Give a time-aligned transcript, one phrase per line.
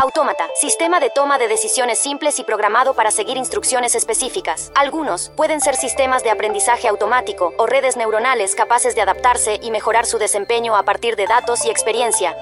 [0.00, 4.70] Autómata, sistema de toma de decisiones simples y programado para seguir instrucciones específicas.
[4.76, 10.06] Algunos pueden ser sistemas de aprendizaje automático o redes neuronales capaces de adaptarse y mejorar
[10.06, 12.36] su desempeño a partir de datos y experiencia.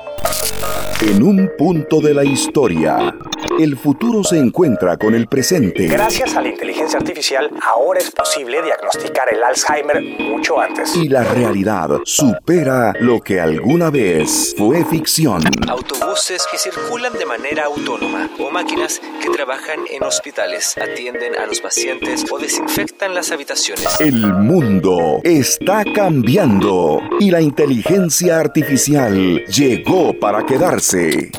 [1.01, 3.15] En un punto de la historia,
[3.59, 5.87] el futuro se encuentra con el presente.
[5.87, 10.95] Gracias a la inteligencia artificial, ahora es posible diagnosticar el Alzheimer mucho antes.
[10.97, 15.43] Y la realidad supera lo que alguna vez fue ficción.
[15.69, 21.61] Autobuses que circulan de manera autónoma o máquinas que trabajan en hospitales, atienden a los
[21.61, 24.01] pacientes o desinfectan las habitaciones.
[24.01, 31.31] El mundo está cambiando y la inteligencia artificial llegó para quedarse.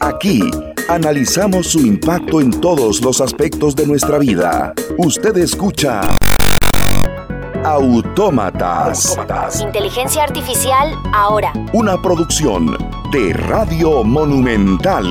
[0.00, 0.42] Aquí
[0.90, 4.74] analizamos su impacto en todos los aspectos de nuestra vida.
[4.98, 6.00] Usted escucha
[7.64, 9.16] Autómatas.
[9.60, 11.52] Inteligencia artificial ahora.
[11.72, 12.76] Una producción
[13.12, 15.06] de Radio Monumental.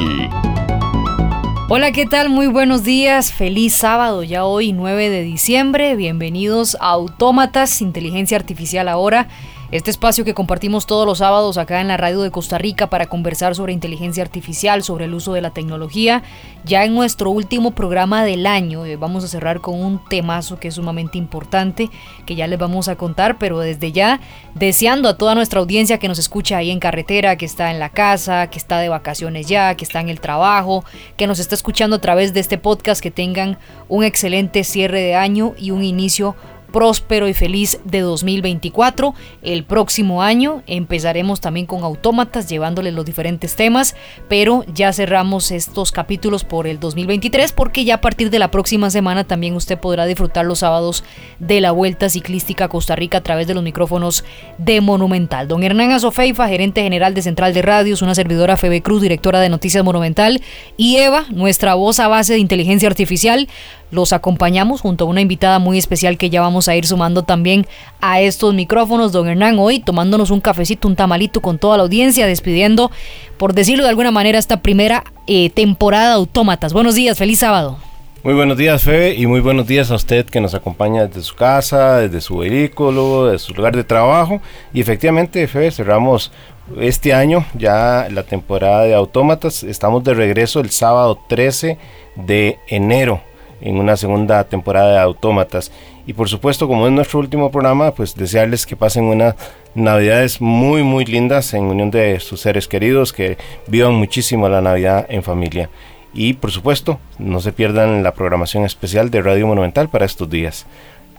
[1.70, 2.28] Hola, ¿qué tal?
[2.30, 3.32] Muy buenos días.
[3.32, 5.96] Feliz sábado, ya hoy 9 de diciembre.
[5.96, 9.30] Bienvenidos a Autómatas, Inteligencia Artificial ahora.
[9.72, 13.06] Este espacio que compartimos todos los sábados acá en la radio de Costa Rica para
[13.06, 16.24] conversar sobre inteligencia artificial, sobre el uso de la tecnología.
[16.66, 20.70] Ya en nuestro último programa del año eh, vamos a cerrar con un temazo que
[20.70, 21.92] es sumamente importante,
[22.26, 24.20] que ya les vamos a contar, pero desde ya
[24.56, 27.90] deseando a toda nuestra audiencia que nos escucha ahí en carretera, que está en la
[27.90, 30.84] casa, que está de vacaciones ya, que está en el trabajo,
[31.16, 35.14] que nos está escuchando a través de este podcast, que tengan un excelente cierre de
[35.14, 36.36] año y un inicio
[36.72, 39.14] próspero y feliz de 2024.
[39.42, 43.96] El próximo año empezaremos también con autómatas llevándoles los diferentes temas,
[44.28, 48.90] pero ya cerramos estos capítulos por el 2023 porque ya a partir de la próxima
[48.90, 51.04] semana también usted podrá disfrutar los sábados
[51.40, 54.24] de la Vuelta Ciclística a Costa Rica a través de los micrófonos
[54.58, 55.48] de Monumental.
[55.48, 59.50] Don Hernán Azofeifa, gerente general de Central de Radios, una servidora Febe Cruz, directora de
[59.50, 60.42] Noticias Monumental,
[60.78, 63.48] y Eva, nuestra voz a base de inteligencia artificial,
[63.92, 67.66] los acompañamos junto a una invitada muy especial que ya vamos a ir sumando también
[68.02, 69.12] a estos micrófonos.
[69.12, 72.92] Don Hernán, hoy tomándonos un cafecito, un tamalito con toda la audiencia, despidiendo,
[73.38, 76.74] por decirlo de alguna manera, esta primera eh, temporada de Autómatas.
[76.74, 77.78] Buenos días, feliz sábado.
[78.22, 81.36] Muy buenos días, Febe, y muy buenos días a usted que nos acompaña desde su
[81.36, 84.42] casa, desde su vehículo, desde su lugar de trabajo.
[84.74, 86.32] Y efectivamente, Febe, cerramos
[86.80, 89.64] este año ya la temporada de Autómatas.
[89.64, 91.78] Estamos de regreso el sábado 13
[92.18, 93.22] de enero
[93.62, 95.72] en una segunda temporada de Autómatas.
[96.06, 99.36] Y por supuesto, como es nuestro último programa, pues desearles que pasen unas
[99.76, 103.38] navidades muy, muy lindas en unión de sus seres queridos, que
[103.68, 105.70] vivan muchísimo la Navidad en familia.
[106.14, 110.66] Y por supuesto, no se pierdan la programación especial de Radio Monumental para estos días.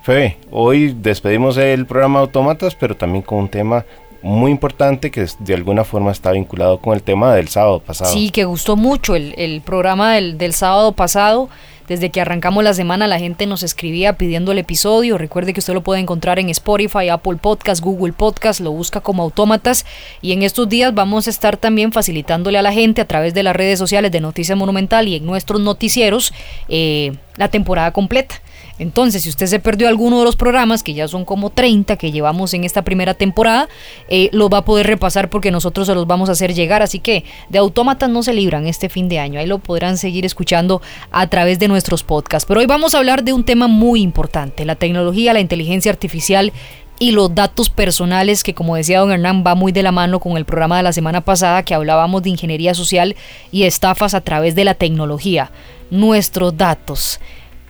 [0.03, 3.85] Febe, hoy despedimos el programa Autómatas, pero también con un tema
[4.23, 8.13] muy importante que de alguna forma está vinculado con el tema del sábado pasado.
[8.13, 11.49] Sí, que gustó mucho el, el programa del, del sábado pasado
[11.91, 15.19] desde que arrancamos la semana la gente nos escribía pidiendo el episodio.
[15.19, 19.25] Recuerde que usted lo puede encontrar en Spotify, Apple Podcast, Google Podcast, lo busca como
[19.25, 19.85] autómatas.
[20.23, 23.43] Y en estos días vamos a estar también facilitándole a la gente a través de
[23.43, 26.33] las redes sociales de Noticias Monumental y en nuestros noticieros
[26.69, 28.37] eh, la temporada completa.
[28.81, 32.13] Entonces, si usted se perdió alguno de los programas, que ya son como 30 que
[32.13, 33.69] llevamos en esta primera temporada,
[34.09, 36.81] eh, los va a poder repasar porque nosotros se los vamos a hacer llegar.
[36.81, 39.39] Así que de autómatas no se libran este fin de año.
[39.39, 40.81] Ahí lo podrán seguir escuchando
[41.11, 42.47] a través de nuestros podcasts.
[42.47, 46.51] Pero hoy vamos a hablar de un tema muy importante, la tecnología, la inteligencia artificial
[46.99, 50.39] y los datos personales que como decía don Hernán va muy de la mano con
[50.39, 53.15] el programa de la semana pasada que hablábamos de ingeniería social
[53.53, 55.51] y estafas a través de la tecnología.
[55.91, 57.21] Nuestros datos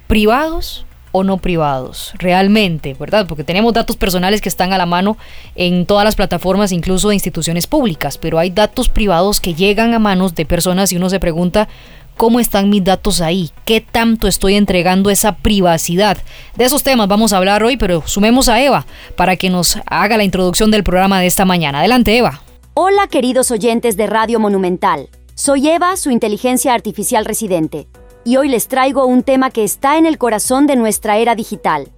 [0.06, 3.26] privados o no privados, realmente, ¿verdad?
[3.26, 5.16] Porque tenemos datos personales que están a la mano
[5.54, 9.98] en todas las plataformas, incluso de instituciones públicas, pero hay datos privados que llegan a
[9.98, 11.68] manos de personas y uno se pregunta,
[12.16, 13.50] ¿cómo están mis datos ahí?
[13.64, 16.18] ¿Qué tanto estoy entregando esa privacidad?
[16.56, 20.16] De esos temas vamos a hablar hoy, pero sumemos a Eva para que nos haga
[20.16, 21.80] la introducción del programa de esta mañana.
[21.80, 22.42] Adelante, Eva.
[22.74, 25.08] Hola, queridos oyentes de Radio Monumental.
[25.34, 27.88] Soy Eva, su inteligencia artificial residente
[28.24, 31.88] y hoy les traigo un tema que está en el corazón de nuestra era digital,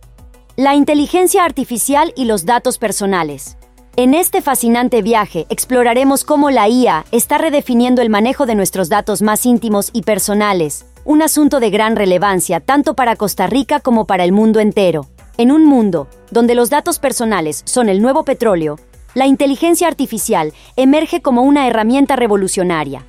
[0.57, 3.57] la inteligencia artificial y los datos personales.
[3.97, 9.21] En este fascinante viaje exploraremos cómo la IA está redefiniendo el manejo de nuestros datos
[9.21, 14.25] más íntimos y personales, un asunto de gran relevancia tanto para Costa Rica como para
[14.25, 15.07] el mundo entero.
[15.37, 18.79] En un mundo donde los datos personales son el nuevo petróleo,
[19.15, 23.05] la inteligencia artificial emerge como una herramienta revolucionaria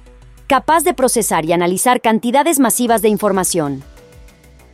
[0.47, 3.83] capaz de procesar y analizar cantidades masivas de información.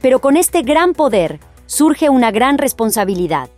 [0.01, 3.49] Pero con este gran poder surge una gran responsabilidad.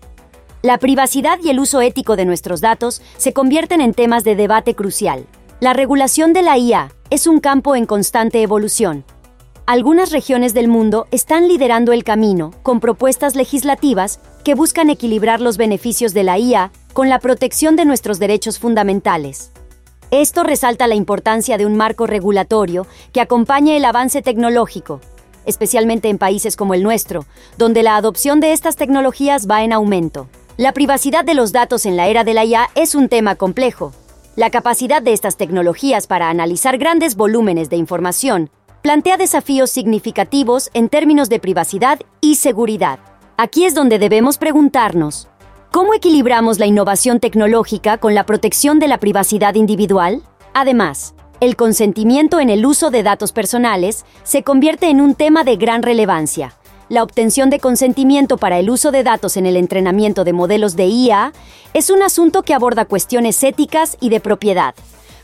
[0.61, 4.75] La privacidad y el uso ético de nuestros datos se convierten en temas de debate
[4.75, 5.25] crucial.
[5.59, 9.05] La regulación de la IA es un campo en constante evolución.
[9.65, 15.57] Algunas regiones del mundo están liderando el camino con propuestas legislativas que buscan equilibrar los
[15.57, 19.51] beneficios de la IA con la protección de nuestros derechos fundamentales.
[20.11, 24.99] Esto resalta la importancia de un marco regulatorio que acompañe el avance tecnológico,
[25.45, 27.25] especialmente en países como el nuestro,
[27.57, 30.27] donde la adopción de estas tecnologías va en aumento.
[30.57, 33.93] La privacidad de los datos en la era de la IA es un tema complejo.
[34.35, 38.49] La capacidad de estas tecnologías para analizar grandes volúmenes de información
[38.81, 42.99] plantea desafíos significativos en términos de privacidad y seguridad.
[43.37, 45.29] Aquí es donde debemos preguntarnos,
[45.71, 50.21] ¿cómo equilibramos la innovación tecnológica con la protección de la privacidad individual?
[50.53, 55.55] Además, el consentimiento en el uso de datos personales se convierte en un tema de
[55.55, 56.53] gran relevancia.
[56.89, 60.87] La obtención de consentimiento para el uso de datos en el entrenamiento de modelos de
[60.87, 61.31] IA
[61.73, 64.75] es un asunto que aborda cuestiones éticas y de propiedad.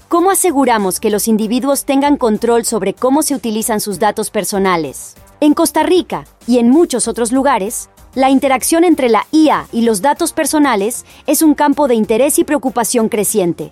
[0.08, 5.16] ¿Cómo aseguramos que los individuos tengan control sobre cómo se utilizan sus datos personales?
[5.42, 10.02] En Costa Rica y en muchos otros lugares, la interacción entre la IA y los
[10.02, 13.72] datos personales es un campo de interés y preocupación creciente.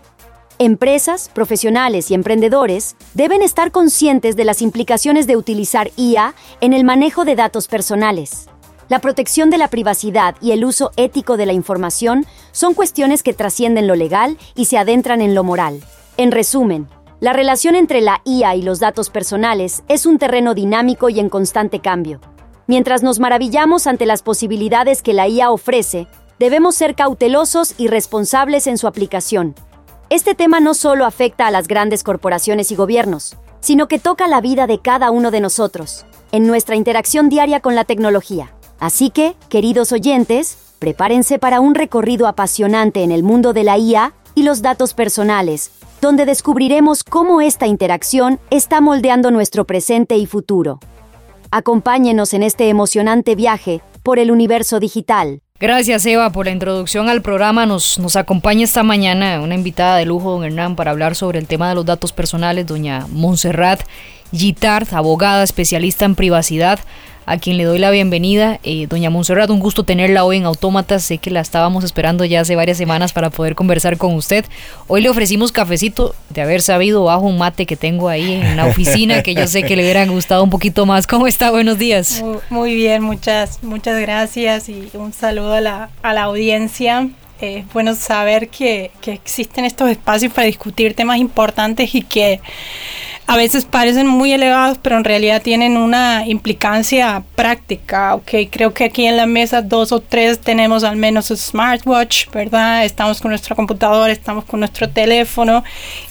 [0.59, 6.83] Empresas, profesionales y emprendedores deben estar conscientes de las implicaciones de utilizar IA en el
[6.83, 8.45] manejo de datos personales.
[8.87, 13.33] La protección de la privacidad y el uso ético de la información son cuestiones que
[13.33, 15.81] trascienden lo legal y se adentran en lo moral.
[16.17, 16.87] En resumen,
[17.19, 21.29] la relación entre la IA y los datos personales es un terreno dinámico y en
[21.29, 22.21] constante cambio.
[22.67, 26.07] Mientras nos maravillamos ante las posibilidades que la IA ofrece,
[26.39, 29.55] debemos ser cautelosos y responsables en su aplicación
[30.09, 34.39] este tema no solo afecta a las grandes corporaciones y gobiernos, sino que toca la
[34.39, 38.53] vida de cada uno de nosotros, en nuestra interacción diaria con la tecnología.
[38.79, 44.13] Así que, queridos oyentes, prepárense para un recorrido apasionante en el mundo de la IA
[44.35, 45.71] y los datos personales,
[46.01, 50.79] donde descubriremos cómo esta interacción está moldeando nuestro presente y futuro.
[51.51, 55.41] Acompáñenos en este emocionante viaje por el universo digital.
[55.59, 57.65] Gracias Eva por la introducción al programa.
[57.65, 61.47] Nos, nos acompaña esta mañana una invitada de lujo, don Hernán, para hablar sobre el
[61.47, 63.81] tema de los datos personales, doña Montserrat
[64.33, 66.79] Gitard, abogada especialista en privacidad
[67.25, 68.59] a quien le doy la bienvenida.
[68.63, 71.03] Eh, doña Monserrat, un gusto tenerla hoy en Autómatas.
[71.03, 74.45] Sé que la estábamos esperando ya hace varias semanas para poder conversar con usted.
[74.87, 78.67] Hoy le ofrecimos cafecito de haber sabido bajo un mate que tengo ahí en la
[78.67, 81.07] oficina, que yo sé que le hubieran gustado un poquito más.
[81.07, 81.51] ¿Cómo está?
[81.51, 82.23] Buenos días.
[82.49, 87.09] Muy, bien, muchas, muchas gracias y un saludo a la, a la audiencia.
[87.41, 92.39] Es bueno saber que, que existen estos espacios para discutir temas importantes y que
[93.27, 98.15] a veces parecen muy elevados, pero en realidad tienen una implicancia práctica.
[98.15, 102.29] Okay, creo que aquí en la mesa dos o tres tenemos al menos un smartwatch,
[102.31, 102.85] ¿verdad?
[102.85, 105.63] Estamos con nuestro computador, estamos con nuestro teléfono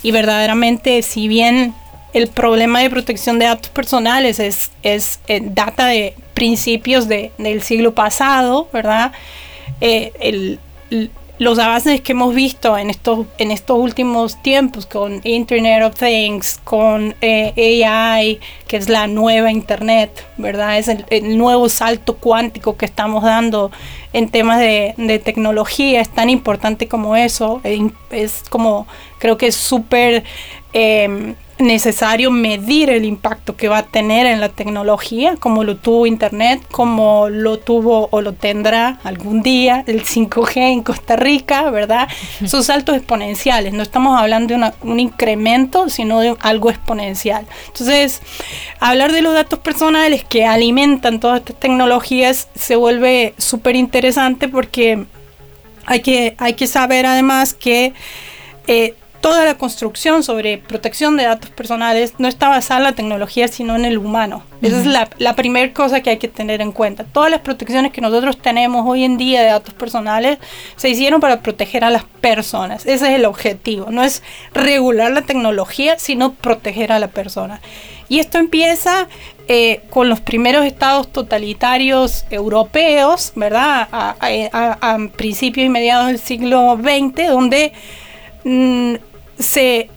[0.03, 1.75] y verdaderamente, si bien
[2.15, 7.63] el problema de protección de datos personales es, es eh, data de principios de, del
[7.63, 9.13] siglo pasado, ¿verdad?
[9.81, 10.59] Eh, el,
[11.39, 16.61] los avances que hemos visto en estos, en estos últimos tiempos con Internet of Things,
[16.63, 20.79] con eh, AI, que es la nueva Internet, ¿verdad?
[20.79, 23.73] Es el, nuevo salto cuántico que estamos dando
[24.13, 27.61] en temas de, tecnología, es tan importante como eso,
[28.11, 28.87] es como,
[29.19, 30.25] creo que es súper...
[30.73, 36.07] Eh, necesario medir el impacto que va a tener en la tecnología, como lo tuvo
[36.07, 42.09] Internet, como lo tuvo o lo tendrá algún día el 5G en Costa Rica, ¿verdad?
[42.47, 47.47] Son saltos exponenciales, no estamos hablando de un incremento, sino de algo exponencial.
[47.69, 48.21] Entonces,
[48.81, 55.07] hablar de los datos personales que alimentan todas estas tecnologías se vuelve súper interesante porque
[55.87, 57.93] hay que, hay que saber además que
[58.67, 63.49] eh, toda la construcción sobre protección de datos personales no está basada en la tecnología,
[63.49, 64.43] sino en el humano.
[64.61, 67.05] Esa es la, la primera cosa que hay que tener en cuenta.
[67.05, 70.37] Todas las protecciones que nosotros tenemos hoy en día de datos personales
[70.77, 72.85] se hicieron para proteger a las personas.
[72.85, 73.87] Ese es el objetivo.
[73.91, 77.63] No es regular la tecnología, sino proteger a la persona.
[78.11, 79.09] Y esto empieza
[79.49, 83.89] eh, con los primeros estados totalitarios europeos, ¿verdad?
[83.91, 87.73] A, a, principios y mediados del siglo XX, donde...
[88.45, 88.97] Mm,
[89.39, 89.91] se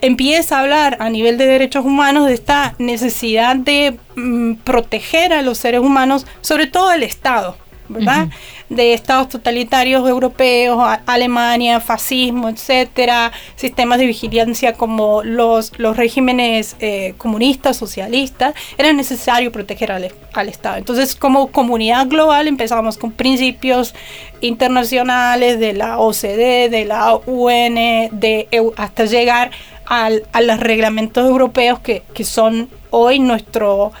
[0.00, 5.42] empieza a hablar a nivel de derechos humanos de esta necesidad de mm, proteger a
[5.42, 7.56] los seres humanos, sobre todo el Estado,
[7.92, 8.28] ¿verdad?
[8.68, 17.14] De estados totalitarios europeos, Alemania, fascismo, etcétera, sistemas de vigilancia como los, los regímenes eh,
[17.18, 20.76] comunistas, socialistas, era necesario proteger al, al, Estado.
[20.76, 23.94] Entonces, como comunidad global empezamos con principios
[24.40, 29.50] internacionales de la OCDE, de la UN, de, hasta llegar
[29.86, 33.92] al, a los reglamentos europeos que, que son hoy nuestro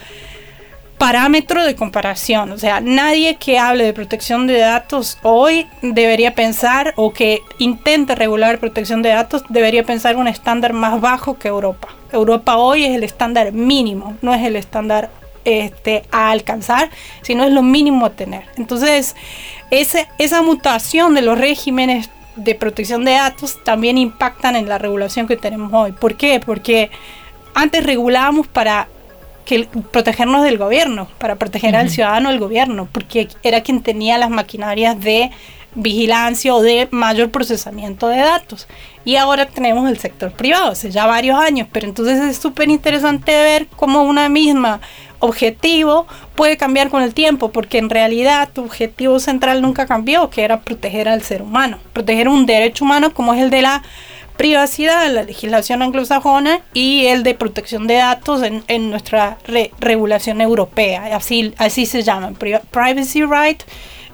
[1.02, 2.52] parámetro de comparación.
[2.52, 8.14] O sea, nadie que hable de protección de datos hoy debería pensar o que intente
[8.14, 11.88] regular protección de datos debería pensar un estándar más bajo que Europa.
[12.12, 15.10] Europa hoy es el estándar mínimo, no es el estándar
[15.44, 16.88] este, a alcanzar,
[17.22, 18.44] sino es lo mínimo a tener.
[18.56, 19.16] Entonces,
[19.70, 25.36] esa mutación de los regímenes de protección de datos también impactan en la regulación que
[25.36, 25.90] tenemos hoy.
[25.90, 26.38] ¿Por qué?
[26.38, 26.92] Porque
[27.54, 28.86] antes regulábamos para
[29.44, 34.30] que protegernos del gobierno, para proteger al ciudadano del gobierno, porque era quien tenía las
[34.30, 35.30] maquinarias de
[35.74, 38.68] vigilancia o de mayor procesamiento de datos.
[39.04, 43.32] Y ahora tenemos el sector privado, hace ya varios años, pero entonces es súper interesante
[43.32, 44.80] ver cómo una misma
[45.18, 50.42] objetivo puede cambiar con el tiempo, porque en realidad tu objetivo central nunca cambió, que
[50.42, 53.82] era proteger al ser humano, proteger un derecho humano como es el de la
[54.42, 59.38] privacidad, la legislación anglosajona y el de protección de datos en, en nuestra
[59.78, 63.62] regulación europea, así, así se llaman, privacy right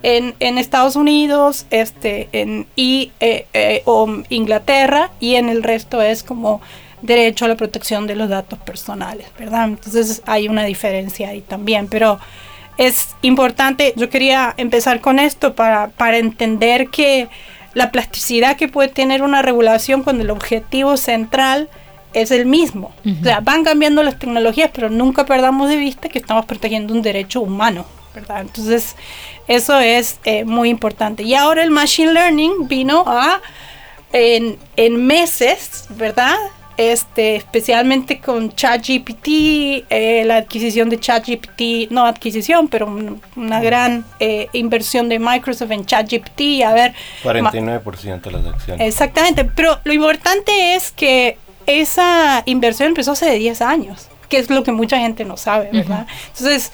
[0.03, 6.03] en, en, Estados Unidos este, en, y eh, eh, o Inglaterra y en el resto
[6.03, 6.61] es como
[7.01, 9.65] derecho a la protección de los datos personales, ¿verdad?
[9.65, 12.21] Entonces hay una diferencia ahí también, pero
[12.77, 17.29] es importante, yo quería empezar con esto para, para entender que
[17.75, 21.69] la plasticidad que puede tener una regulación cuando el objetivo central
[22.13, 22.93] es el mismo.
[23.05, 27.03] O sea, van cambiando las tecnologías, pero nunca perdamos de vista que estamos protegiendo un
[27.03, 27.85] derecho humano,
[28.15, 28.41] ¿verdad?
[28.41, 28.97] Entonces,
[29.47, 31.23] eso es eh, muy importante.
[31.23, 33.41] Y ahora el Machine Learning vino a,
[34.13, 36.37] en, en meses, ¿verdad?
[36.79, 39.27] Este, especialmente con ChatGPT,
[39.91, 42.87] eh, la adquisición de ChatGPT, no adquisición, pero
[43.35, 46.95] una gran eh, inversión de Microsoft en ChatGPT, a ver...
[47.25, 48.87] 49% de las acciones.
[48.87, 54.63] Exactamente, pero lo importante es que esa inversión empezó hace 10 años, que es lo
[54.63, 56.07] que mucha gente no sabe, ¿verdad?
[56.29, 56.71] Entonces,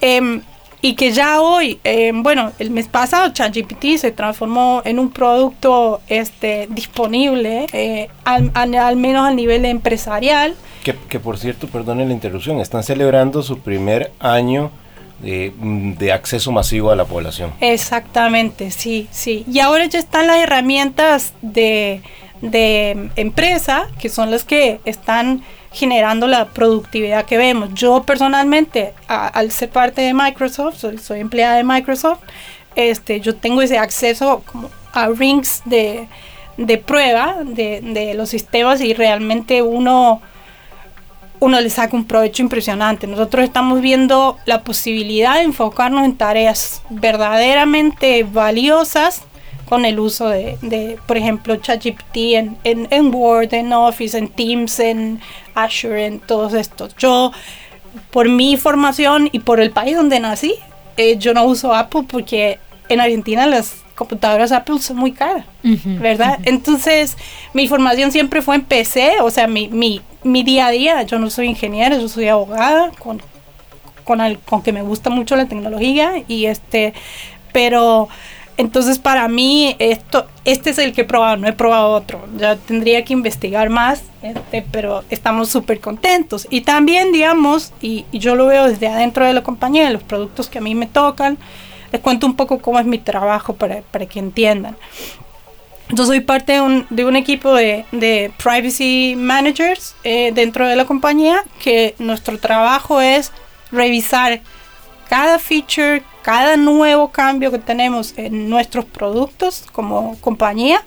[0.00, 0.40] eh,
[0.84, 6.00] y que ya hoy, eh, bueno, el mes pasado ChatGPT se transformó en un producto
[6.08, 10.56] este, disponible, eh, al, al, menos a nivel empresarial.
[10.82, 14.72] Que, que por cierto, perdone la interrupción, están celebrando su primer año
[15.20, 17.52] de, de, acceso masivo a la población.
[17.60, 19.44] Exactamente, sí, sí.
[19.46, 22.02] Y ahora ya están las herramientas de,
[22.40, 27.70] de empresa, que son las que están generando la productividad que vemos.
[27.74, 32.20] Yo personalmente, al ser parte de Microsoft, soy, empleada de Microsoft,
[32.74, 36.08] este, yo tengo ese acceso como a rings de,
[36.56, 40.20] de prueba de, de, los sistemas y realmente uno,
[41.40, 43.06] uno le saca un provecho impresionante.
[43.06, 49.22] Nosotros estamos viendo la posibilidad de enfocarnos en tareas verdaderamente valiosas
[49.72, 54.28] con el uso de, de por ejemplo, ChatGPT en, en, en, Word, en Office, en
[54.28, 55.18] Teams, en
[55.54, 56.94] Azure, en todos estos.
[56.96, 57.32] Yo,
[58.10, 60.56] por mi formación y por el país donde nací,
[60.98, 62.58] eh, yo no uso Apple porque
[62.90, 66.38] en Argentina las computadoras Apple son muy caras, ¿verdad?
[66.42, 67.16] Entonces,
[67.54, 71.18] mi formación siempre fue en PC, o sea, mi, mi, mi día a día, yo
[71.18, 73.22] no soy ingeniera, yo soy abogada, con,
[74.04, 76.92] con, con que me gusta mucho la tecnología, y este,
[77.54, 78.10] pero
[78.56, 82.24] entonces para mí esto, este es el que he probado, no he probado otro.
[82.36, 86.46] Ya tendría que investigar más, este, pero estamos súper contentos.
[86.50, 90.58] Y también, digamos, y, yo lo veo desde adentro de la compañía, los productos que
[90.58, 91.38] a mí me tocan,
[91.90, 94.76] les cuento un poco cómo es mi trabajo para, para que entiendan.
[95.90, 100.74] Yo soy parte de un, de un equipo de, de, privacy managers eh, dentro de
[100.74, 103.30] la compañía que nuestro trabajo es
[103.70, 104.40] revisar
[105.10, 110.82] cada feature, cada nuevo cambio que tenemos en nuestros productos como compañía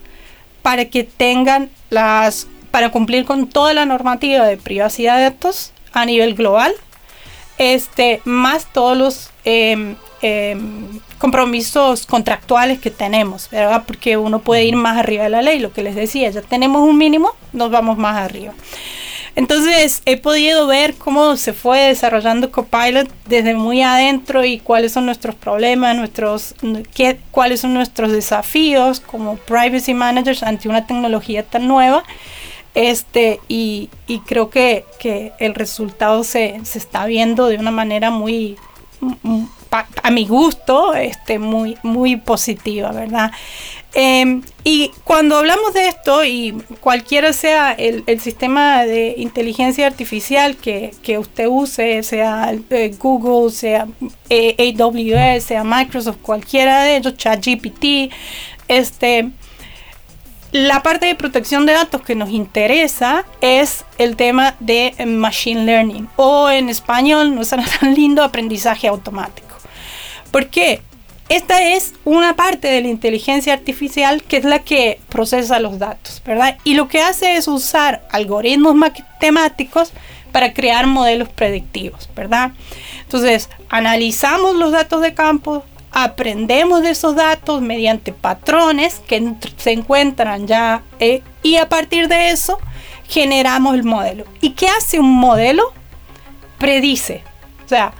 [0.61, 6.05] para que tengan las para cumplir con toda la normativa de privacidad de datos a
[6.05, 6.73] nivel global
[7.57, 14.75] este más todos los em, em, compromisos contractuales que tenemos verdad porque uno puede ir
[14.75, 17.97] más arriba de la ley lo que les decía ya tenemos un mínimo nos vamos
[17.97, 18.53] más arriba
[19.35, 25.05] entonces he podido ver cómo se fue desarrollando Copilot desde muy adentro y cuáles son
[25.05, 26.55] nuestros problemas, nuestros,
[26.93, 32.03] qué, cuáles son nuestros desafíos como privacy managers ante una tecnología tan nueva.
[32.75, 38.11] Este, y, y creo que, que, el resultado se, se, está viendo de una manera
[38.11, 38.57] muy,
[40.03, 43.31] a mi gusto, este, muy, muy positiva, ¿verdad?
[43.97, 50.91] Em, y cuando hablamos de esto, y cualquiera sea el, sistema de inteligencia artificial que,
[51.17, 53.87] usted use, sea eh, Google, sea
[54.29, 58.11] eh, AWS, sea Microsoft, cualquiera de ellos, ChatGPT,
[58.67, 59.29] este,
[60.51, 66.09] la parte de protección de datos que nos interesa es el tema de machine learning
[66.17, 67.49] o en español no es
[67.79, 69.55] tan lindo aprendizaje automático.
[70.31, 70.81] ¿Por qué?
[71.27, 76.21] Esta es una parte de la inteligencia artificial que es la que procesa los datos,
[76.23, 76.57] ¿verdad?
[76.63, 79.91] Y lo que hace es usar algoritmos matemáticos
[80.31, 82.51] para crear modelos predictivos, ¿verdad?
[83.01, 90.45] Entonces, analizamos los datos de campo, aprendemos de esos datos mediante patrones que se encuentran
[90.45, 92.59] ya eh, y a partir de eso
[93.07, 94.25] generamos el modelo.
[94.41, 95.73] ¿Y qué hace un modelo?
[96.59, 97.23] Predice.
[97.63, 97.93] O sea,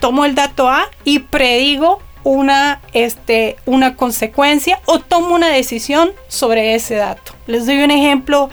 [0.00, 6.74] tomo el dato A y predigo una, este, una consecuencia o tomo una decisión sobre
[6.74, 7.34] ese dato.
[7.46, 8.50] Les doy un ejemplo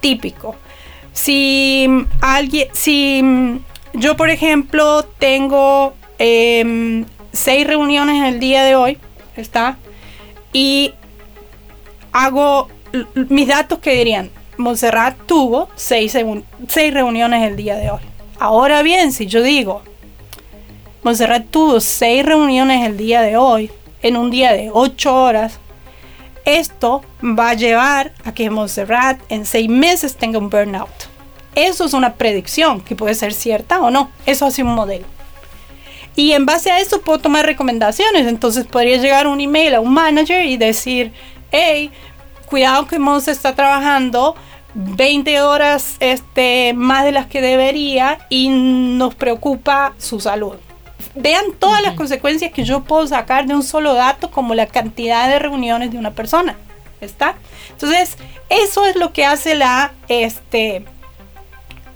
[0.00, 0.56] típico.
[1.12, 1.86] Si
[2.22, 3.22] alguien, si
[3.92, 8.98] yo por ejemplo tengo em, seis reuniones en el día de hoy,
[9.36, 9.76] ¿está?
[10.54, 10.94] Y
[12.12, 12.68] hago
[13.14, 16.16] mis datos que dirían, Montserrat tuvo seis,
[16.66, 18.00] seis reuniones el día de hoy.
[18.38, 19.82] Ahora bien, si yo digo,
[21.02, 23.70] Montserrat tuvo seis reuniones el día de hoy,
[24.02, 25.58] en un día de ocho horas,
[26.44, 30.90] esto va a llevar a que Montserrat en seis meses tenga un burnout.
[31.54, 34.10] Eso es una predicción que puede ser cierta o no.
[34.26, 35.06] Eso hace un modelo.
[36.16, 38.26] Y en base a eso puedo tomar recomendaciones.
[38.26, 41.12] Entonces podría llegar un email a un manager y decir,
[41.50, 41.90] hey,
[42.46, 44.34] cuidado que Mons está trabajando
[44.74, 50.56] 20 horas este, más de las que debería y nos preocupa su salud.
[51.14, 55.28] Vean todas las consecuencias que yo puedo sacar de un solo dato, como la cantidad
[55.28, 56.56] de reuniones de una persona.
[57.00, 57.34] ¿Está?
[57.70, 58.16] Entonces,
[58.48, 60.84] eso es lo que hace la, este,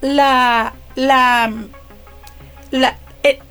[0.01, 1.53] la, la,
[2.71, 2.99] la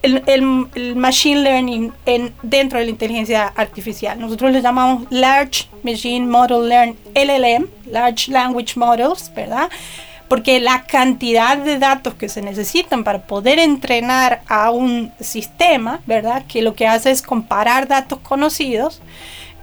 [0.02, 4.20] el, machine learning en, dentro de la inteligencia artificial.
[4.20, 9.70] Nosotros le llamamos Large Machine Model Learn, LLM, Large Language Models, ¿verdad?
[10.28, 16.44] Porque la cantidad de datos que se necesitan para poder entrenar a un sistema, ¿verdad?
[16.48, 19.02] Que lo que hace es comparar datos conocidos,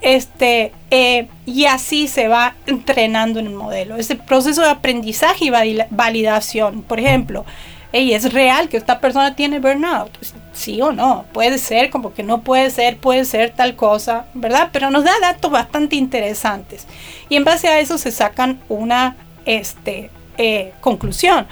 [0.03, 3.97] este, eh, y así se va entrenando en el modelo.
[3.97, 5.51] Ese proceso de aprendizaje y
[5.91, 7.45] validación, por ejemplo,
[7.93, 10.11] ¿es real que esta persona tiene burnout?
[10.53, 14.71] Sí o no, puede ser, como que no puede ser, puede ser tal cosa, ¿verdad?
[14.73, 16.87] Pero nos da datos bastante interesantes.
[17.29, 21.47] Y en base a eso se sacan una este, eh, conclusión.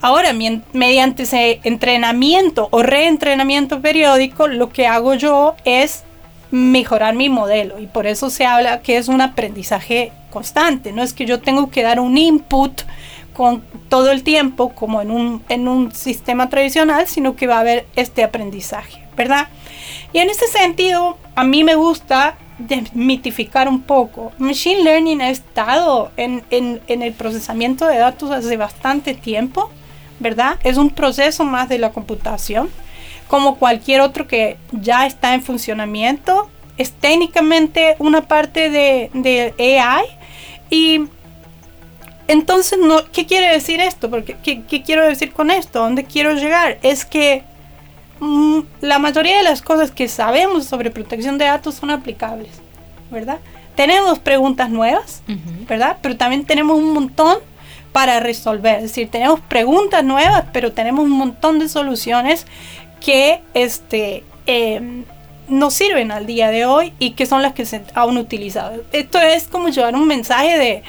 [0.00, 0.32] Ahora,
[0.74, 6.04] mediante ese entrenamiento o reentrenamiento periódico, lo que hago yo es
[6.50, 11.14] mejorar mi modelo y por eso se habla que es un aprendizaje constante, no es
[11.14, 12.82] que yo tengo que dar un input
[13.32, 17.60] con todo el tiempo como en un, en un sistema tradicional, sino que va a
[17.60, 19.48] haber este aprendizaje, ¿verdad?
[20.12, 24.32] Y en ese sentido, a mí me gusta desmitificar un poco.
[24.38, 29.70] Machine Learning ha estado en, en, el procesamiento de datos hace bastante tiempo,
[30.20, 30.58] ¿verdad?
[30.62, 32.70] Es un proceso más de la computación,
[33.28, 36.48] como cualquier otro que ya está en funcionamiento.
[36.76, 40.04] Es técnicamente una parte de, de AI
[40.70, 41.08] y
[42.26, 44.08] entonces, no, ¿qué quiere decir esto?
[44.08, 45.80] Porque, ¿qué, quiero decir con esto?
[45.80, 46.78] ¿Dónde quiero llegar?
[46.82, 47.44] Es que
[48.80, 52.50] la mayoría de las cosas que sabemos sobre protección de datos son aplicables,
[53.10, 53.38] ¿verdad?
[53.74, 55.22] Tenemos preguntas nuevas,
[55.68, 55.98] ¿verdad?
[56.00, 57.38] Pero también tenemos un montón
[57.92, 58.76] para resolver.
[58.76, 62.46] Es decir, tenemos preguntas nuevas, pero tenemos un montón de soluciones
[63.00, 65.04] que este, em,
[65.48, 68.82] nos sirven al día de hoy y que son las que se han utilizado.
[68.92, 70.82] Esto es como llevar un mensaje de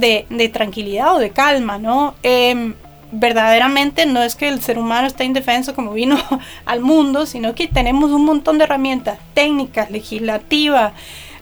[0.00, 2.14] de, tranquilidad o de calma, ¿no?
[2.22, 2.74] Em,
[3.12, 6.18] verdaderamente no es que el ser humano está indefenso como vino
[6.64, 10.92] al mundo, sino que tenemos un montón de herramientas técnicas, legislativas,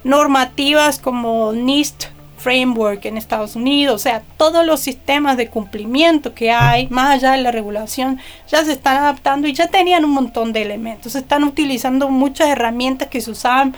[0.05, 2.07] normativas como NIST
[2.44, 7.33] Framework en Estados Unidos, o sea, todos los sistemas de cumplimiento que hay, más allá
[7.33, 11.14] de la regulación, ya se están adaptando y ya tenían un montón de elementos.
[11.14, 13.74] Están utilizando muchas herramientas que se usaban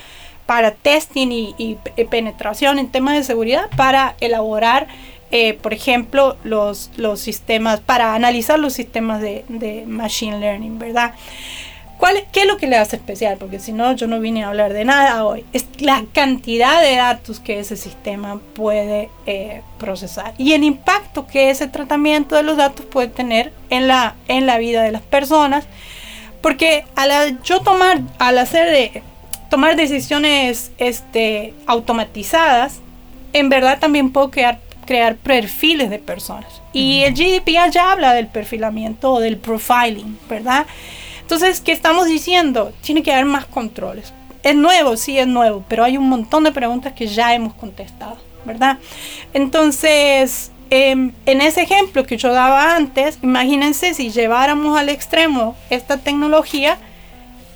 [0.46, 1.78] para testing y,
[2.10, 4.88] penetración en temas de seguridad para elaborar,
[5.30, 11.14] eh, por ejemplo, los, los sistemas, para analizar los sistemas de, de machine learning, ¿verdad?
[11.98, 13.38] ¿Cuál, ¿Qué es lo que le hace especial?
[13.38, 15.46] Porque si no, yo no vine a hablar de nada hoy.
[15.54, 21.48] Es la cantidad de datos que ese sistema puede eh, procesar y el impacto que
[21.48, 25.64] ese tratamiento de los datos puede tener en la, en la vida de las personas.
[26.42, 29.02] Porque al yo tomar, al hacer de
[29.48, 32.80] tomar decisiones este, automatizadas,
[33.32, 36.62] en verdad también puedo crear, crear perfiles de personas.
[36.72, 40.66] Y el GDPR ya habla del perfilamiento o del profiling, ¿verdad?
[41.20, 42.72] Entonces, ¿qué estamos diciendo?
[42.82, 44.14] Tiene que haber más controles.
[44.42, 48.16] Es nuevo, sí es nuevo, pero hay un montón de preguntas que ya hemos contestado,
[48.44, 48.78] ¿verdad?
[49.34, 55.98] Entonces, em, en ese ejemplo que yo daba antes, imagínense si lleváramos al extremo esta
[55.98, 56.78] tecnología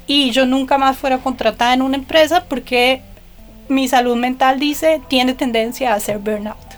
[0.09, 3.03] y yo nunca más fuera contratada en una empresa porque
[3.69, 6.70] mi salud mental dice tiene tendencia a hacer burnout.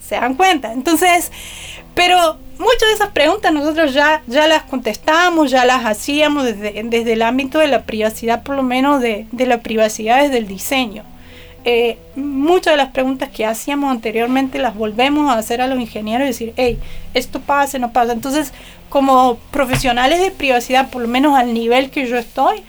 [0.00, 0.72] ¿Se dan cuenta?
[0.72, 1.32] Entonces,
[1.94, 7.12] pero muchas de esas preguntas nosotros ya, ya las contestamos, ya las hacíamos desde, desde
[7.14, 11.04] el ámbito de la privacidad, por lo menos de, de la privacidad desde el diseño.
[11.66, 16.24] Eh, muchas de las preguntas que hacíamos anteriormente las volvemos a hacer a los ingenieros
[16.24, 16.78] y decir, hey,
[17.14, 18.12] esto pasa, no pasa.
[18.12, 18.52] Entonces,
[18.90, 22.62] como profesionales de privacidad, por lo menos al nivel que yo estoy,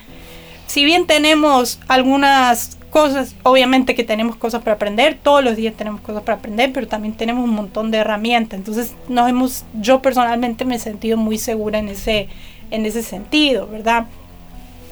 [0.67, 5.99] si bien tenemos algunas cosas, obviamente que tenemos cosas para aprender, todos los días tenemos
[5.99, 8.57] cosas para aprender, pero también tenemos un montón de herramientas.
[8.57, 12.29] Entonces, nos hemos, yo personalmente me he sentido muy segura en ese,
[12.71, 14.05] en ese sentido, ¿verdad?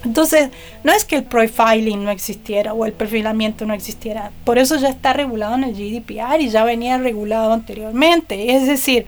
[0.04, 0.50] Entonces,
[0.82, 4.90] no es que el profiling no existiera o el perfilamiento no existiera, por eso ya
[4.90, 8.54] está regulado en el GDPR y ya venía regulado anteriormente.
[8.54, 9.06] Es decir,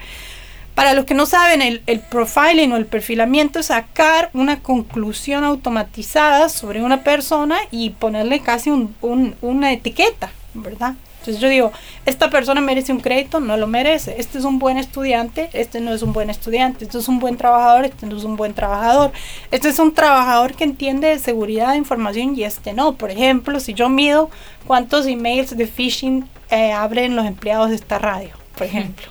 [0.77, 6.51] para los que no saben, el, profiling o el perfilamiento es sacar una conclusión automatizada
[6.51, 10.95] sobre una persona y ponerle casi una etiqueta, ¿verdad?
[11.21, 11.73] Entonces yo digo,
[12.05, 14.17] esta persona merece un crédito, no lo merece.
[14.19, 16.85] Este es un buen estudiante, este no es un buen estudiante.
[16.85, 19.13] Este es un buen trabajador, este no es un buen trabajador.
[19.51, 22.93] Este es un trabajador que entiende de seguridad de información y este no.
[22.97, 24.29] Por ejemplo, si yo mido
[24.67, 29.07] cuántos emails de phishing eh, abren los empleados de esta radio, por ejemplo.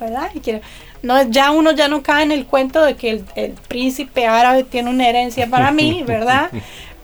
[0.00, 0.30] ¿Verdad?
[0.34, 0.60] Y quiero,
[1.02, 4.90] no, ya uno ya no cae en el cuento de que el, príncipe árabe tiene
[4.90, 6.50] una herencia para mí, ¿verdad?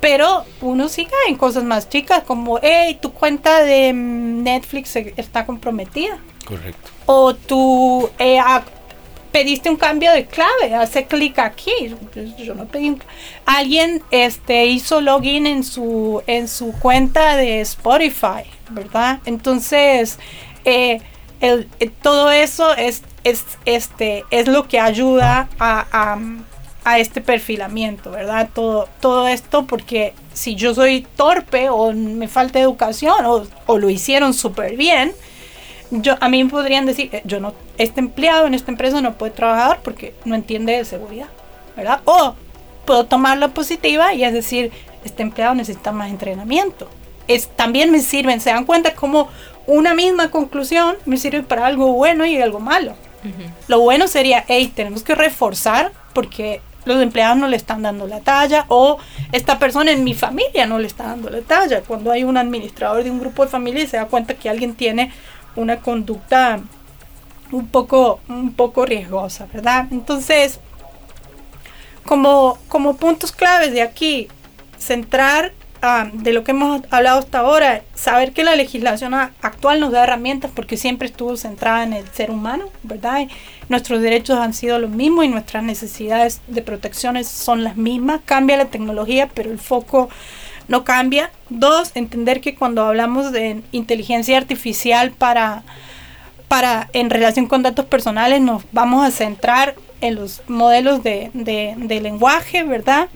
[0.01, 5.47] Pero uno sí cae en cosas más chicas como, hey, tu cuenta de Netflix está
[5.47, 6.19] comprometida.
[6.45, 6.91] Correcto.
[7.07, 8.39] O tú eh,
[9.35, 11.73] pediste un cambio de clave, hace clic aquí.
[12.39, 13.03] Yo no pedí un...
[13.47, 19.19] Alguien este, hizo login en su, en su cuenta de Spotify, ¿verdad?
[19.25, 20.19] Entonces,
[20.65, 21.01] eh,
[21.41, 26.19] el, eh, todo eso es es, este, es lo que ayuda a,
[26.99, 28.51] este perfilamiento, ¿verdad?
[28.53, 34.35] Todo, todo esto porque si yo soy torpe o me falta educación o, lo hicieron
[34.35, 35.13] súper bien,
[35.91, 39.15] yo, a mí me podrían decir, eh, yo no, este empleado en esta empresa no
[39.15, 41.29] puede trabajar porque no entiende de seguridad,
[41.75, 42.03] ¿verdad?
[42.05, 42.35] O
[42.85, 44.71] puedo tomar la positiva y es decir,
[45.05, 46.91] este empleado necesita más entrenamiento.
[47.29, 49.31] Es, también me sirven, se dan cuenta como
[49.67, 52.95] una misma conclusión me sirve para algo bueno y algo malo.
[53.69, 58.21] Lo bueno sería, hey, tenemos que reforzar porque los empleados no le están dando la
[58.21, 58.99] talla o
[59.33, 61.83] esta persona en mi familia no le está dando la talla.
[61.83, 64.75] Cuando hay un administrador de un grupo de familia y se da cuenta que alguien
[64.75, 65.13] tiene
[65.57, 66.61] una conducta
[67.53, 69.87] un poco, un poco riesgosa, ¿verdad?
[69.91, 70.61] Entonces,
[72.05, 74.29] como, como puntos claves de aquí,
[74.79, 75.53] centrar
[76.13, 80.51] de lo que hemos hablado hasta ahora, saber que la legislación actual nos da herramientas
[80.55, 83.27] porque siempre estuvo centrada en el ser humano, ¿verdad?
[83.69, 88.21] nuestros derechos han sido los mismos y nuestras necesidades de protecciones son las mismas.
[88.25, 90.09] Cambia la tecnología, pero el foco
[90.69, 91.31] no cambia.
[91.51, 95.63] Dos, entender que cuando hablamos de inteligencia artificial para,
[96.49, 102.01] para en relación con datos personales nos vamos a centrar en los modelos de, de
[102.01, 103.09] lenguaje, ¿verdad?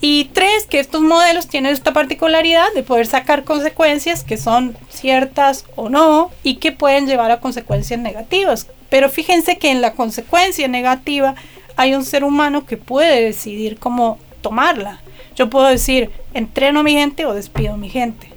[0.00, 5.64] Y tres, que estos modelos tienen esta particularidad de poder sacar consecuencias que son ciertas
[5.76, 8.66] o no y que pueden llevar a consecuencias negativas.
[8.90, 11.34] Pero fíjense que en la consecuencia negativa
[11.76, 15.00] hay un ser humano que puede decidir cómo tomarla.
[15.34, 18.28] Yo puedo decir, entreno a mi gente o despido a mi gente,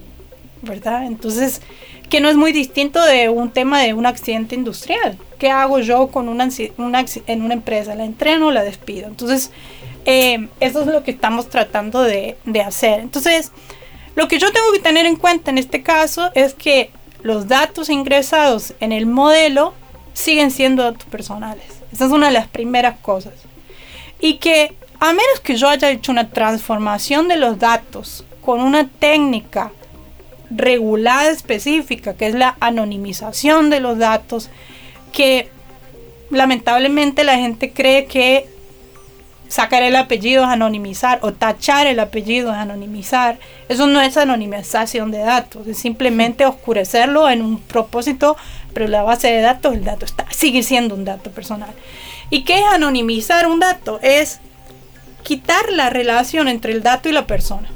[0.62, 1.06] ¿verdad?
[1.06, 1.62] Entonces,
[2.10, 5.18] que no es muy distinto de un tema de un accidente industrial.
[5.38, 6.50] ¿Qué hago yo con una,
[7.28, 7.96] en una empresa?
[7.96, 9.08] ¿La entreno o la despido?
[9.08, 9.52] Entonces,
[10.10, 13.02] eh, eso es lo que estamos tratando de, hacer.
[13.02, 13.52] Entonces,
[14.16, 16.92] lo que yo tengo que tener en cuenta en este caso es que
[17.24, 19.74] los datos ingresados en el modelo
[20.14, 21.66] siguen siendo datos personales.
[21.92, 23.34] Esa es una de las primeras cosas.
[24.22, 28.88] Y que a menos que yo haya hecho una transformación de los datos con una
[28.88, 29.74] técnica
[30.50, 34.50] regulada específica, que es la anonimización de los datos,
[35.12, 35.50] que
[36.30, 38.57] lamentablemente la gente cree que
[39.48, 43.40] sacar el apellido es anonimizar o tachar el apellido es anonimizar.
[43.70, 48.38] Eso no es anonimización de datos, es simplemente oscurecerlo en un propósito,
[48.74, 51.70] pero la base de datos, el dato está, sigue siendo un dato personal.
[52.30, 54.00] ¿Y qué es anonimizar un dato?
[54.02, 54.40] Es
[55.24, 57.70] quitar la relación entre el dato y la persona.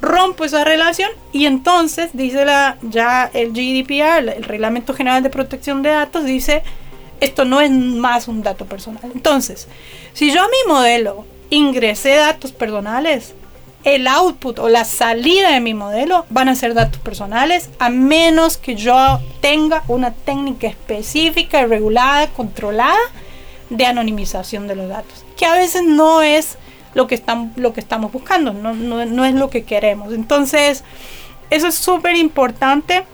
[0.00, 5.82] Rompo esa relación y entonces dice la, ya el GDPR, el Reglamento General de Protección
[5.82, 6.62] de Datos, dice
[7.20, 9.02] esto no es más un dato personal.
[9.14, 9.68] Entonces,
[10.12, 13.34] si yo a mi modelo ingresé datos personales,
[13.84, 18.58] el output o la salida de mi modelo van a ser datos personales a menos
[18.58, 22.98] que yo tenga una técnica específica, regulada, controlada
[23.70, 26.58] de anonimización de los datos, que a veces no es
[26.92, 30.12] lo que, están, lo que estamos buscando, no, no, no es lo que queremos.
[30.12, 30.84] Entonces,
[31.48, 33.04] eso es súper importante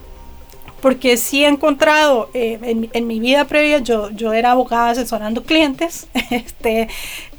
[0.80, 5.42] porque sí he encontrado eh, en, en, mi vida previa, yo, yo era abogada asesorando
[5.42, 6.88] clientes, este,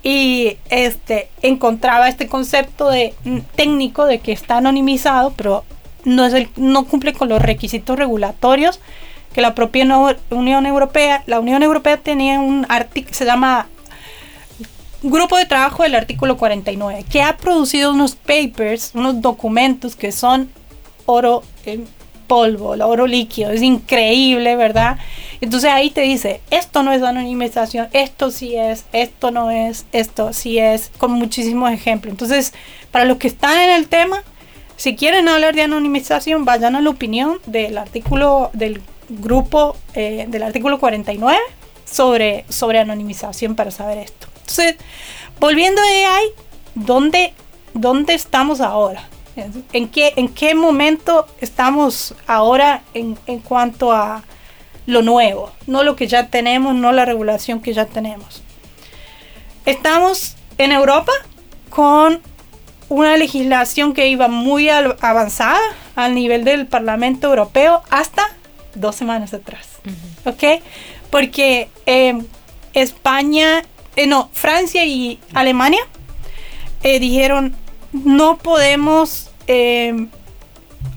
[0.03, 5.63] y este, encontraba este concepto de mm, técnico de que está anonimizado, pero
[6.03, 8.79] no, es el, no cumple con los requisitos regulatorios
[9.33, 9.85] que la propia
[10.31, 13.67] Unión Europea, la Unión Europea tenía un artículo, se llama
[15.03, 20.49] Grupo de Trabajo del artículo 49, que ha producido unos papers, unos documentos que son
[21.05, 21.87] oro en
[22.27, 24.97] polvo, el oro líquido, es increíble, ¿verdad?
[25.41, 30.33] Entonces ahí te dice, esto no es anonimización, esto sí es, esto no es, esto
[30.33, 32.11] sí es, con muchísimos ejemplos.
[32.11, 32.53] Entonces,
[32.91, 34.23] para los que están en el tema,
[34.75, 40.43] si quieren hablar de anonimización, vayan a la opinión del artículo del grupo eh, del
[40.43, 41.37] artículo 49
[41.85, 44.27] sobre, sobre anonimización para saber esto.
[44.39, 44.75] Entonces,
[45.39, 46.25] volviendo a AI,
[46.75, 47.33] ¿dónde,
[47.73, 49.07] dónde estamos ahora?
[49.73, 54.23] ¿En qué, ¿En qué momento estamos ahora en, en cuanto a
[54.85, 55.51] lo nuevo?
[55.67, 58.41] No lo que ya tenemos, no la regulación que ya tenemos.
[59.65, 61.11] Estamos en Europa
[61.69, 62.21] con
[62.89, 65.59] una legislación que iba muy avanzada
[65.95, 68.23] al nivel del Parlamento Europeo hasta
[68.73, 69.67] dos semanas atrás.
[70.25, 70.63] ¿Ok?
[71.11, 72.19] Porque eh,
[72.73, 73.63] España,
[73.95, 75.81] eh, no, Francia y Alemania
[76.81, 77.55] eh, dijeron
[77.91, 79.26] no podemos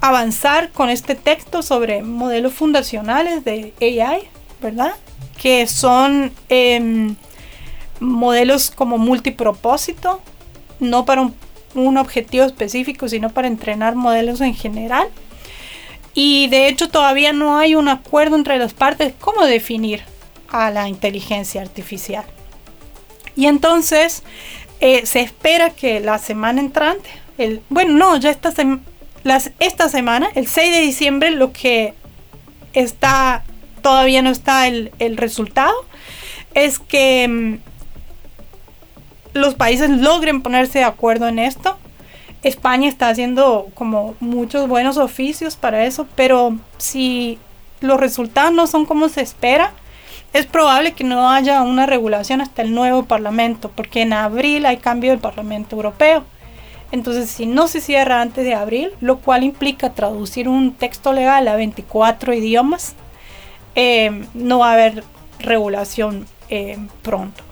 [0.01, 4.29] avanzar con este texto sobre modelos fundacionales de AI,
[4.61, 4.95] ¿verdad?
[5.41, 7.17] Que son em,
[8.01, 10.21] modelos como multipropósito,
[10.79, 11.35] no para un,
[11.75, 15.09] un objetivo específico, sino para entrenar modelos en general.
[16.15, 20.03] Y de hecho todavía no hay un acuerdo entre las partes cómo definir
[20.49, 22.25] a la inteligencia artificial.
[23.37, 24.23] Y entonces
[24.81, 27.11] eh, se espera que la semana entrante,
[27.69, 28.53] bueno, no, ya esta,
[29.25, 31.95] las, esta semana, el 6 de diciembre, lo que
[32.73, 33.45] está,
[33.83, 35.75] todavía no está el, el resultado,
[36.55, 37.59] es que mm,
[39.35, 41.77] los países logren ponerse de acuerdo en esto
[42.43, 47.39] España está haciendo como muchos buenos oficios para eso, pero si
[47.81, 49.73] los resultados no son como se espera,
[50.33, 54.79] es probable que no haya una regulación hasta el nuevo Parlamento, porque en abril hay
[54.79, 56.25] cambio del Parlamento Europeo.
[56.93, 61.47] Entonces, si no se cierra antes de abril, lo cual implica traducir un texto legal
[61.49, 62.95] a 24 idiomas,
[63.75, 65.05] eh, no va a haber
[65.39, 67.43] regulación eh, pronto.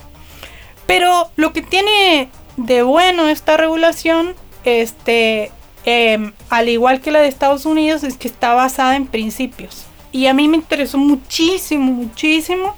[0.86, 5.50] Pero lo que tiene de bueno esta regulación este,
[5.84, 9.86] em, al igual que la de Estados Unidos, es que está basada en principios.
[10.12, 12.74] Y a mí me interesó muchísimo, muchísimo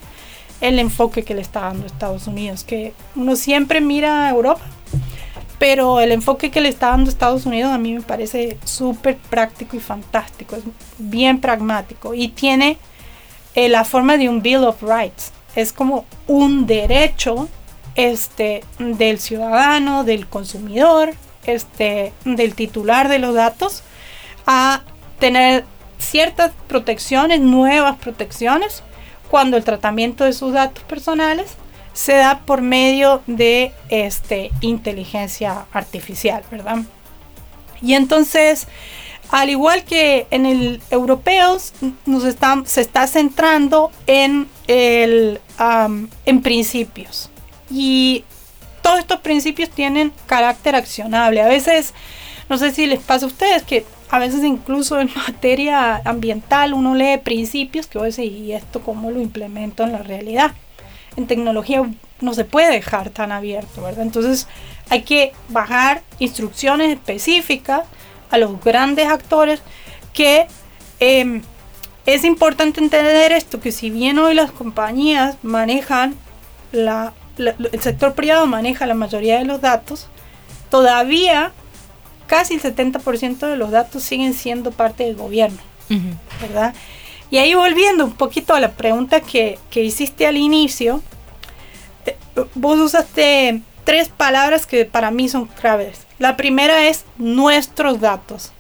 [0.61, 4.63] el enfoque que le está dando Estados Unidos, que uno siempre mira a Europa,
[5.61, 9.77] pero el enfoque que le está dando Estados Unidos a mí me parece súper práctico
[9.77, 10.63] y fantástico, es
[10.97, 12.79] bien pragmático y tiene
[13.55, 17.47] eh, la forma de un Bill of Rights, es como un derecho
[17.95, 21.13] este, del ciudadano, del consumidor,
[21.45, 23.83] este, del titular de los datos
[24.47, 24.81] a
[25.19, 25.67] tener
[25.99, 28.83] ciertas protecciones, nuevas protecciones,
[29.31, 31.57] cuando el tratamiento de sus datos personales
[32.01, 36.79] se da por medio de este, inteligencia artificial, ¿verdad?
[37.83, 38.69] Y entonces,
[39.29, 41.59] al igual que en el europeo,
[42.07, 42.23] nos
[42.65, 45.43] se está centrando en, el,
[46.25, 47.29] en principios.
[47.71, 48.25] Y
[48.81, 51.43] todos estos principios tienen carácter accionable.
[51.43, 51.93] A veces,
[52.49, 56.95] no sé si les pasa a ustedes que a veces incluso en materia ambiental uno
[56.95, 60.53] lee principios que voy a decir, ¿y esto cómo lo implemento en la realidad?
[61.17, 61.83] En tecnología
[62.21, 64.03] no se puede dejar tan abierto, ¿verdad?
[64.03, 64.47] Entonces
[64.89, 67.83] hay que bajar instrucciones específicas
[68.31, 69.61] a los grandes actores
[70.13, 70.47] que
[71.01, 71.43] em,
[72.07, 76.15] es importante entender esto, que si bien hoy las compañías manejan
[76.73, 80.09] la el sector privado maneja la mayoría de los datos,
[80.71, 81.53] todavía
[82.27, 85.59] casi el 70% de los datos siguen siendo parte del gobierno,
[86.41, 86.75] ¿verdad?
[87.31, 91.03] Y ahí volviendo un poquito a la pregunta que, hiciste al inicio,
[92.07, 92.17] eh,
[92.55, 96.07] vos usaste tres palabras que para mí son claves.
[96.19, 98.53] La primera es nuestros datos.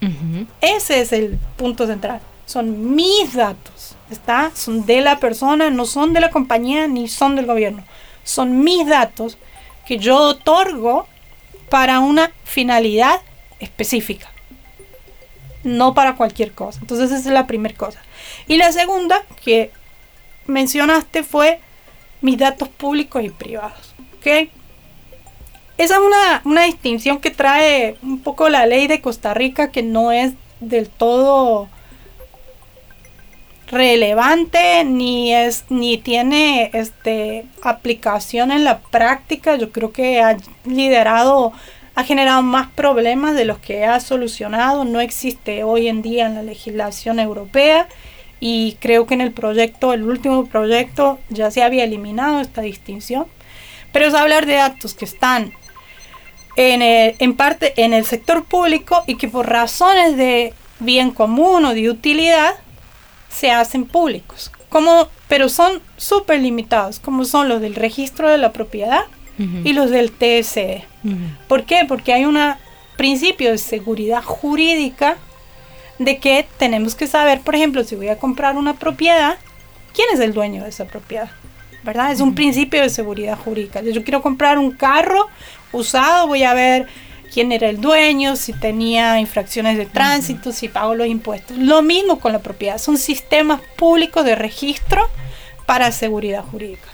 [0.60, 2.20] Ese es el punto central.
[2.46, 3.96] Son mis datos.
[4.10, 4.50] ¿Está?
[4.54, 7.84] Son de la persona, no son de la compañía ni son del gobierno
[8.30, 9.38] son mis datos
[9.86, 11.06] que yo otorgo
[11.68, 13.20] para una finalidad
[13.58, 14.28] específica,
[15.64, 16.78] no para cualquier cosa.
[16.80, 18.00] Entonces esa es la primera cosa.
[18.46, 19.70] Y la segunda que
[20.46, 21.60] mencionaste fue
[22.20, 23.94] mis datos públicos y privados.
[24.18, 24.48] ¿ok?
[25.78, 29.82] Esa es una, una distinción que trae un poco la ley de Costa Rica que
[29.82, 31.68] no es del todo
[33.70, 41.52] relevante ni es ni tiene este aplicación en la práctica yo creo que ha liderado
[41.94, 46.34] ha generado más problemas de los que ha solucionado no existe hoy en día en
[46.34, 47.86] la legislación europea
[48.40, 53.26] y creo que en el proyecto el último proyecto ya se había eliminado esta distinción
[53.92, 55.52] pero es hablar de datos que están
[56.56, 61.74] en, en parte en el sector público y que por razones de bien común o
[61.74, 62.54] de utilidad
[63.30, 68.52] se hacen públicos, como, pero son súper limitados, como son los del registro de la
[68.52, 69.04] propiedad
[69.64, 70.84] y los del TSE.
[71.48, 71.86] ¿Por qué?
[71.88, 72.38] Porque hay un
[72.98, 75.16] principio de seguridad jurídica
[76.00, 79.36] de que tenemos que saber, por ejemplo, si voy a comprar una propiedad,
[79.94, 81.30] quién es el dueño de esa propiedad.
[81.82, 82.10] ¿Verdad?
[82.10, 83.82] Es un principio de seguridad jurídica.
[83.82, 85.28] Yo quiero comprar un carro
[85.72, 86.86] usado, voy a ver
[87.32, 91.58] quién era el dueño, si tenía infracciones de tránsito, si pagó los impuestos.
[91.58, 95.06] Lo mismo con la propiedad, son sistemas públicos de registro
[95.66, 96.88] para seguridad jurídica.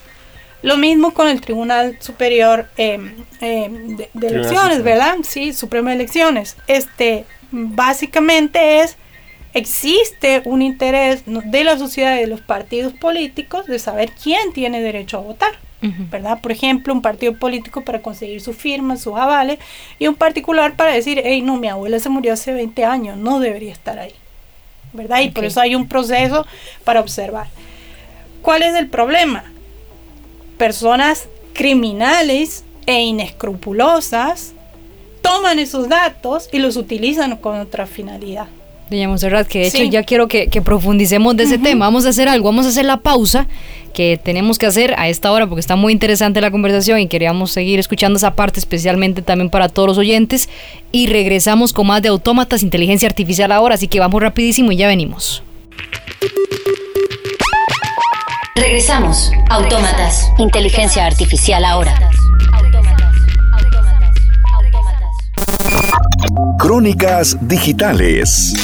[0.62, 5.18] Lo mismo con el Tribunal Superior em, em, de, Elecciones, ¿verdad?
[5.22, 6.56] Sí, Supremo de Elecciones.
[6.66, 8.96] Este, básicamente es,
[9.54, 14.80] existe un interés de la sociedad y de los partidos políticos de saber quién tiene
[14.80, 15.66] derecho a votar.
[16.10, 16.40] ¿verdad?
[16.40, 19.58] Por ejemplo, un partido político para conseguir su firma, sus avales,
[20.00, 23.38] y un particular para decir, hey, no, mi abuela se murió hace 20 años, no
[23.38, 24.12] debería estar ahí,
[24.92, 25.20] ¿verdad?
[25.20, 26.44] Y por eso hay un proceso
[26.82, 27.46] para observar.
[28.42, 29.44] ¿Cuál es el problema?
[30.58, 34.55] Personas criminales e inescrupulosas
[35.26, 38.46] toman esos datos y los utilizan con otra finalidad.
[38.90, 41.86] Doña Monserrat, que de hecho ya quiero que, profundicemos de ese tema.
[41.86, 43.48] Vamos a hacer algo, vamos a hacer la pausa
[43.92, 47.50] que tenemos que hacer a esta hora porque está muy interesante la conversación y queríamos
[47.50, 50.48] seguir escuchando esa parte especialmente también para todos los oyentes
[50.92, 54.86] y regresamos con más de autómatas, inteligencia artificial ahora, así que vamos rapidísimo y ya
[54.86, 55.42] venimos.
[58.54, 62.10] Regresamos, autómatas, inteligencia artificial ahora.
[66.58, 68.54] Crónicas Digitales.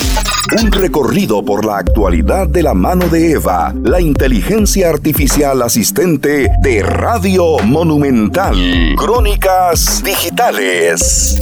[0.61, 6.83] Un recorrido por la actualidad de la mano de Eva, la inteligencia artificial asistente de
[6.83, 8.57] Radio Monumental.
[8.96, 11.40] Crónicas Digitales.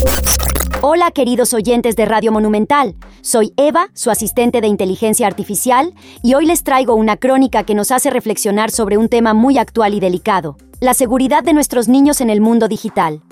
[0.82, 6.46] Hola queridos oyentes de Radio Monumental, soy Eva, su asistente de inteligencia artificial, y hoy
[6.46, 10.56] les traigo una crónica que nos hace reflexionar sobre un tema muy actual y delicado,
[10.80, 13.22] la seguridad de nuestros niños en el mundo digital.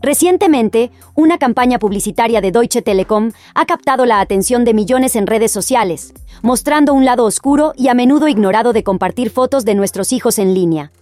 [0.00, 5.50] Recientemente, una campaña publicitaria de Deutsche Telekom ha captado la atención de millones en redes
[5.50, 10.38] sociales, mostrando un lado oscuro y a menudo ignorado de compartir fotos de nuestros hijos
[10.38, 10.92] en línea.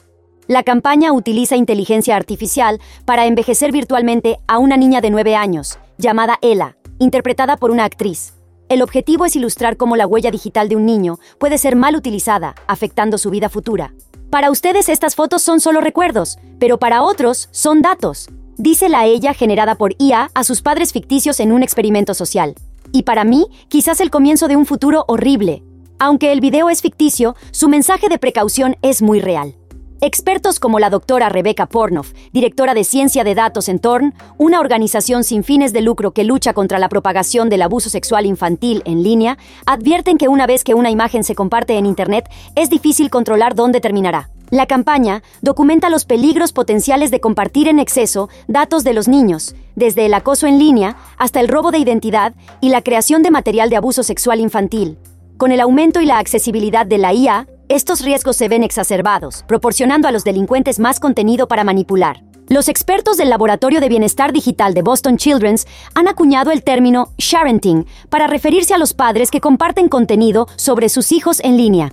[0.46, 6.38] La campaña utiliza inteligencia artificial para envejecer virtualmente a una niña de 9 años, llamada
[6.40, 8.32] Ella, interpretada por una actriz.
[8.70, 12.54] El objetivo es ilustrar cómo la huella digital de un niño puede ser mal utilizada,
[12.66, 13.92] afectando su vida futura.
[14.30, 19.34] Para ustedes estas fotos son solo recuerdos, pero para otros son datos, Dice la ella
[19.34, 22.54] generada por IA a sus padres ficticios en un experimento social.
[22.90, 25.62] Y para mí, quizás el comienzo de un futuro horrible.
[25.98, 29.56] Aunque el video es ficticio, su mensaje de precaución es muy real.
[30.00, 35.22] Expertos como la doctora Rebecca Pornoff, directora de Ciencia de Datos en Torn, una organización
[35.22, 39.36] sin fines de lucro que lucha contra la propagación del abuso sexual infantil en línea,
[39.66, 43.80] advierten que una vez que una imagen se comparte en Internet, es difícil controlar dónde
[43.80, 44.30] terminará.
[44.50, 50.06] La campaña documenta los peligros potenciales de compartir en exceso datos de los niños, desde
[50.06, 53.76] el acoso en línea hasta el robo de identidad y la creación de material de
[53.76, 54.98] abuso sexual infantil.
[55.36, 60.06] Con el aumento y la accesibilidad de la IA, estos riesgos se ven exacerbados, proporcionando
[60.06, 62.22] a los delincuentes más contenido para manipular.
[62.48, 67.84] Los expertos del Laboratorio de Bienestar Digital de Boston Children's han acuñado el término sharenting
[68.08, 71.92] para referirse a los padres que comparten contenido sobre sus hijos en línea.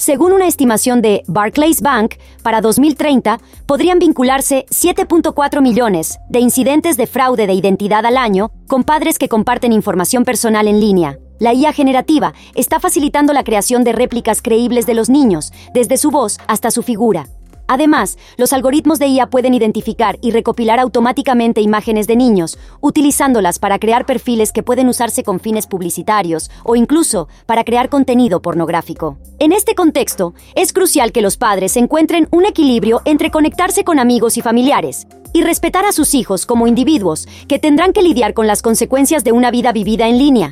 [0.00, 7.06] Según una estimación de Barclays Bank, para 2030 podrían vincularse 7.4 millones de incidentes de
[7.06, 11.18] fraude de identidad al año con padres que comparten información personal en línea.
[11.38, 16.10] La IA generativa está facilitando la creación de réplicas creíbles de los niños, desde su
[16.10, 17.26] voz hasta su figura.
[17.70, 23.78] Además, los algoritmos de IA pueden identificar y recopilar automáticamente imágenes de niños, utilizándolas para
[23.78, 29.18] crear perfiles que pueden usarse con fines publicitarios o incluso para crear contenido pornográfico.
[29.38, 34.36] En este contexto, es crucial que los padres encuentren un equilibrio entre conectarse con amigos
[34.36, 38.62] y familiares y respetar a sus hijos como individuos que tendrán que lidiar con las
[38.62, 40.50] consecuencias de una vida vivida en línea.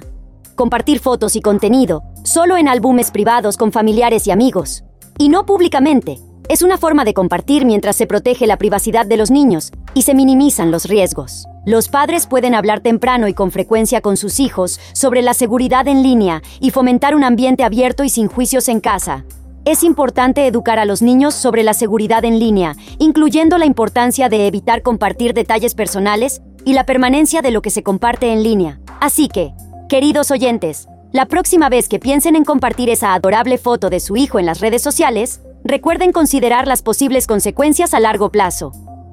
[0.54, 4.84] Compartir fotos y contenido solo en álbumes privados con familiares y amigos,
[5.18, 9.30] y no públicamente, es una forma de compartir mientras se protege la privacidad de los
[9.30, 11.44] niños y se minimizan los riesgos.
[11.66, 16.02] Los padres pueden hablar temprano y con frecuencia con sus hijos sobre la seguridad en
[16.02, 19.26] línea y fomentar un ambiente abierto y sin juicios en casa.
[19.66, 24.46] Es importante educar a los niños sobre la seguridad en línea, incluyendo la importancia de
[24.46, 28.80] evitar compartir detalles personales y la permanencia de lo que se comparte en línea.
[29.00, 29.52] Así que,
[29.90, 34.38] queridos oyentes, la próxima vez que piensen en compartir esa adorable foto de su hijo
[34.38, 38.72] en las redes sociales, recuerden considerar las posibles consecuencias a largo plazo.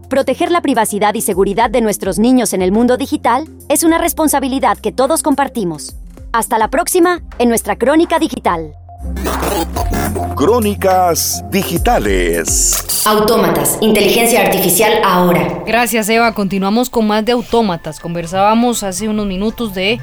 [0.10, 4.78] Proteger la privacidad y seguridad de nuestros niños en el mundo digital es una responsabilidad
[4.78, 5.98] que todos compartimos.
[6.32, 8.74] Hasta la próxima en nuestra Crónica Digital.
[10.38, 13.04] Crónicas Digitales.
[13.06, 15.62] Autómatas, inteligencia artificial ahora.
[15.68, 18.00] Gracias Eva, continuamos con más de autómatas.
[18.00, 20.00] Conversábamos hace unos minutos de,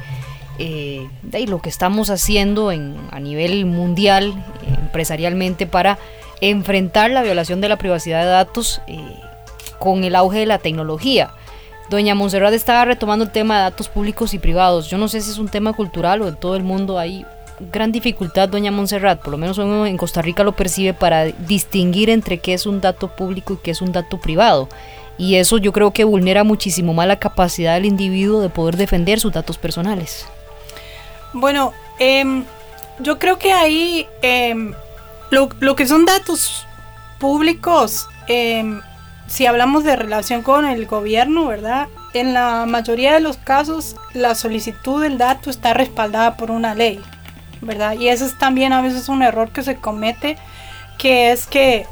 [0.59, 5.97] eh, de lo que estamos haciendo en, a nivel mundial, eh, empresarialmente, para
[6.49, 8.99] enfrentar la violación de la privacidad de datos eh,
[9.79, 11.31] con el auge de la tecnología.
[11.89, 14.89] Doña Monserrat estaba retomando el tema de datos públicos y privados.
[14.89, 17.25] Yo no sé si es un tema cultural o en todo el mundo hay
[17.71, 22.09] gran dificultad, doña Montserrat, por lo menos uno en Costa Rica lo percibe para distinguir
[22.09, 24.67] entre qué es un dato público y qué es un dato privado.
[25.17, 29.19] Y eso yo creo que vulnera muchísimo más la capacidad del individuo de poder defender
[29.19, 30.25] sus datos personales.
[31.33, 32.43] Bueno, em,
[32.99, 34.73] yo creo que ahí em,
[35.33, 36.67] lo, que son datos
[37.19, 38.81] públicos, em,
[39.27, 41.87] si hablamos de relación con el gobierno, ¿verdad?
[42.13, 47.01] En la mayoría de los casos, la solicitud del dato está respaldada por una ley.
[47.63, 47.93] ¿verdad?
[47.93, 50.37] Y eso es también a veces un error que se comete,
[50.97, 51.85] que es que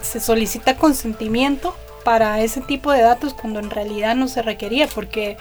[0.00, 5.36] se solicita consentimiento para ese tipo de datos cuando en realidad no se requería, porque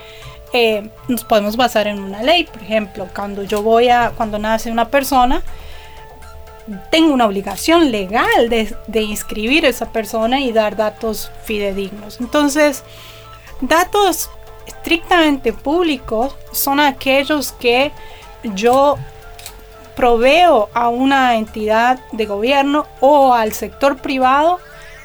[0.54, 4.72] eh, nos podemos basar en una ley, por ejemplo, cuando yo voy a, cuando nace
[4.72, 5.42] una persona,
[6.92, 12.20] tengo una obligación legal de, de inscribir a esa persona y dar datos fidedignos.
[12.20, 12.84] Entonces,
[13.62, 14.30] datos
[14.66, 17.92] estrictamente públicos son aquellos que
[18.44, 18.98] yo
[19.96, 24.60] proveo a una entidad de gobierno o al sector privado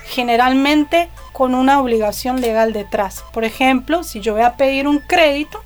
[0.06, 3.24] generalmente con una obligación legal detrás.
[3.32, 5.62] Por ejemplo, si yo voy a pedir un crédito,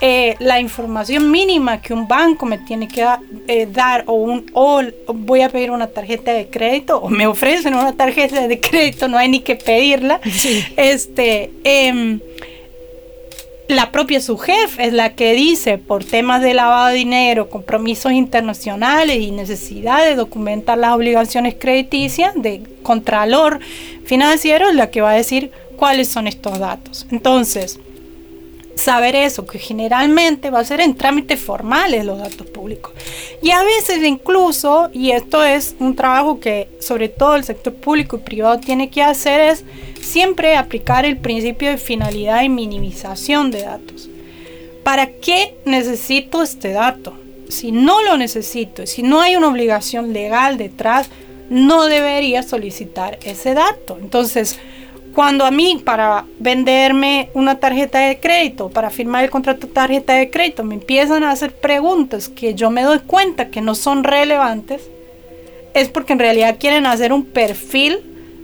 [0.00, 3.06] eh, la información mínima que un banco me tiene que
[3.46, 4.82] eh, dar o, un, o
[5.14, 9.16] voy a pedir una tarjeta de crédito o me ofrecen una tarjeta de crédito, no
[9.16, 10.20] hay ni que pedirla.
[10.76, 12.20] Este, em,
[13.68, 18.12] la propia su jefe es la que dice por temas de lavado de dinero, compromisos
[18.12, 23.60] internacionales y necesidad de documentar las obligaciones crediticias de contralor
[24.04, 27.06] financiero es la que va a decir cuáles son estos datos.
[27.10, 27.78] Entonces,
[28.74, 32.92] saber eso, que generalmente va a ser en trámites formales los datos públicos.
[33.42, 38.16] Y a veces incluso, y esto es un trabajo que sobre todo el sector público
[38.16, 39.64] y privado tiene que hacer, es
[40.00, 44.08] siempre aplicar el principio de finalidad y minimización de datos.
[44.82, 47.14] ¿Para qué necesito este dato?
[47.48, 51.08] Si no lo necesito, si no hay una obligación legal detrás,
[51.48, 53.98] no debería solicitar ese dato.
[54.00, 54.58] Entonces,
[55.14, 60.14] cuando a mí para venderme una tarjeta de crédito, para firmar el contrato de tarjeta
[60.14, 64.04] de crédito, me empiezan a hacer preguntas que yo me doy cuenta que no son
[64.04, 64.82] relevantes,
[65.72, 68.00] es porque en realidad quieren hacer un perfil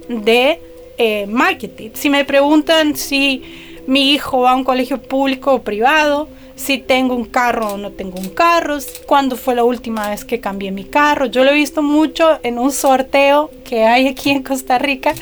[0.08, 0.60] de
[0.98, 1.90] eh, marketing.
[1.94, 3.42] Si me preguntan si
[3.86, 6.28] mi hijo va a un colegio público o privado,
[6.60, 10.40] si tengo un carro o no tengo un carro, cuándo fue la última vez que
[10.40, 11.26] cambié mi carro.
[11.26, 15.14] Yo lo he visto mucho en un sorteo que hay aquí en Costa Rica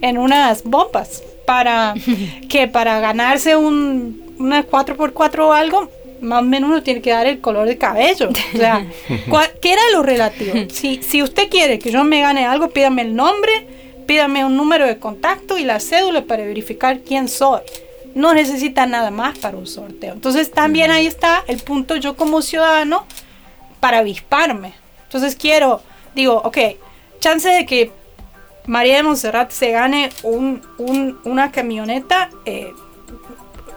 [0.00, 1.94] en unas bombas para
[2.48, 5.90] que para ganarse un, una 4x4 o algo,
[6.22, 8.30] más o menos uno tiene que dar el color de cabello.
[8.30, 8.86] O sea,
[9.60, 10.54] ¿qué era lo relativo?
[10.70, 13.66] Si, si usted quiere que yo me gane algo, pídame el nombre
[14.06, 17.60] pídame un número de contacto y la cédula para verificar quién soy.
[18.18, 20.12] No necesita nada más para un sorteo.
[20.12, 23.06] Entonces también ahí está el punto yo como ciudadano
[23.78, 24.74] para avisparme.
[25.04, 25.82] Entonces quiero,
[26.16, 26.58] digo, ok,
[27.20, 27.92] chance de que
[28.66, 30.60] María de Montserrat se gane un,
[31.24, 32.30] una camioneta.
[32.44, 32.72] Eh,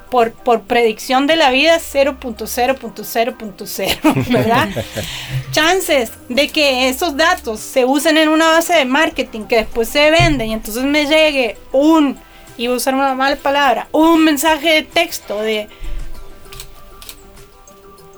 [0.09, 4.67] por, por predicción de la vida 0.0.0.0, ¿verdad?
[5.51, 10.11] Chances de que esos datos se usen en una base de marketing que después se
[10.11, 12.19] venden y entonces me llegue un,
[12.61, 15.67] y voy a usar una mala palabra, un mensaje de texto de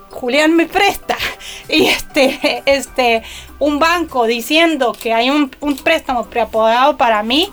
[0.09, 1.17] Julián me presta
[1.69, 3.23] y este, este,
[3.59, 7.49] un banco diciendo que hay un, un préstamo preapodado para mí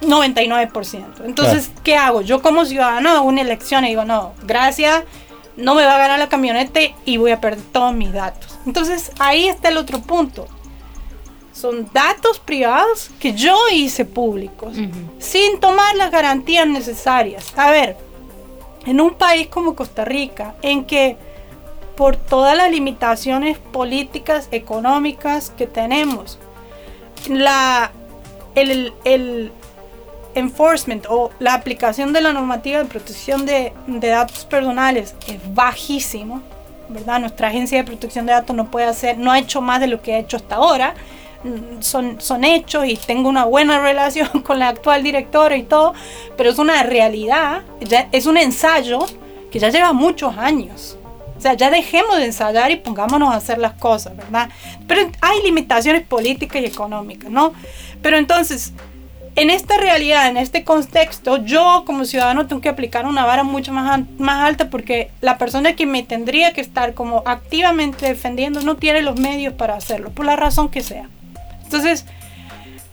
[0.00, 1.24] 99%.
[1.26, 2.22] Entonces, ¿qué hago?
[2.22, 5.04] Yo como ciudadano hago una elección y digo, no, gracias,
[5.56, 8.58] no me va a ganar la camioneta y voy a perder todos mis datos.
[8.64, 10.48] Entonces, ahí está el otro punto.
[11.58, 14.76] Son datos privados que yo hice públicos,
[15.18, 17.52] sin tomar las garantías necesarias.
[17.56, 17.96] A ver,
[18.86, 21.16] en un país como Costa Rica, en que
[21.96, 26.38] por todas las limitaciones políticas, económicas que tenemos,
[27.28, 27.90] la,
[28.54, 29.50] el, el
[30.38, 36.40] enforcement o la aplicación de la normativa de protección de, datos personales es bajísimo,
[36.88, 37.20] ¿verdad?
[37.20, 40.00] Nuestra agencia de protección de datos no puede hacer, no ha hecho más de lo
[40.00, 40.94] que ha hecho hasta ahora.
[41.80, 45.94] Son, son hechos y tengo una buena relación con la actual directora y todo,
[46.36, 49.06] pero es una realidad, ya es un ensayo
[49.50, 50.98] que ya lleva muchos años.
[51.36, 54.50] O sea, ya dejemos de ensayar y pongámonos a hacer las cosas, ¿verdad?
[54.88, 57.52] Pero hay limitaciones políticas y económicas, ¿no?
[58.02, 58.72] Pero entonces,
[59.36, 63.72] en esta realidad, en este contexto, yo como ciudadano tengo que aplicar una vara mucho
[63.72, 68.76] más, más alta porque la persona que me tendría que estar como activamente defendiendo no
[68.76, 71.08] tiene los medios para hacerlo, por la razón que sea.
[71.68, 72.06] Entonces,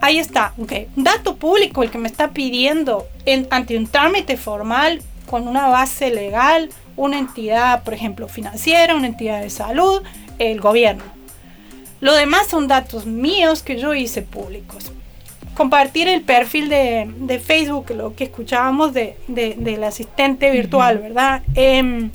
[0.02, 0.74] ahí está, ok.
[0.98, 6.12] Dato público, el que me está pidiendo en, ante un trámite formal con una base
[6.12, 10.02] legal, una entidad, por ejemplo, financiera, una entidad de salud,
[10.40, 11.04] el gobierno.
[12.02, 14.92] Lo demás son datos míos que yo hice públicos.
[15.56, 21.44] Compartir el perfil de, Facebook, lo que escuchábamos de, del asistente virtual, ¿verdad?
[21.54, 22.12] Em,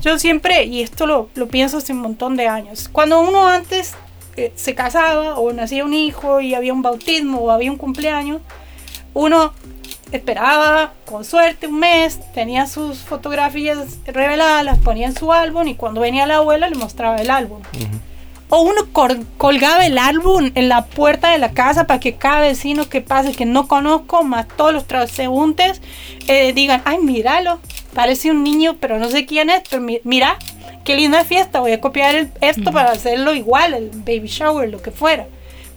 [0.00, 3.94] yo siempre, y esto lo, lo, pienso hace un montón de años, cuando uno antes
[4.38, 8.40] eh, se casaba o nacía un hijo y había un bautismo o había un cumpleaños,
[9.12, 9.52] uno
[10.12, 15.74] esperaba con suerte un mes, tenía sus fotografías reveladas, las ponía en su álbum y
[15.74, 17.62] cuando venía la abuela le mostraba el álbum.
[18.48, 18.82] O uno
[19.36, 23.32] colgaba el álbum en la puerta de la casa para que cada vecino que pase,
[23.32, 25.82] que no conozco, más todos los transeúntes,
[26.28, 27.58] eh, digan, ay, míralo,
[27.92, 30.38] parece un niño, pero no sé quién es, pero mira,
[30.88, 34.90] qué linda fiesta, voy a copiar esto para hacerlo igual, el baby shower, lo que
[34.90, 35.26] fuera,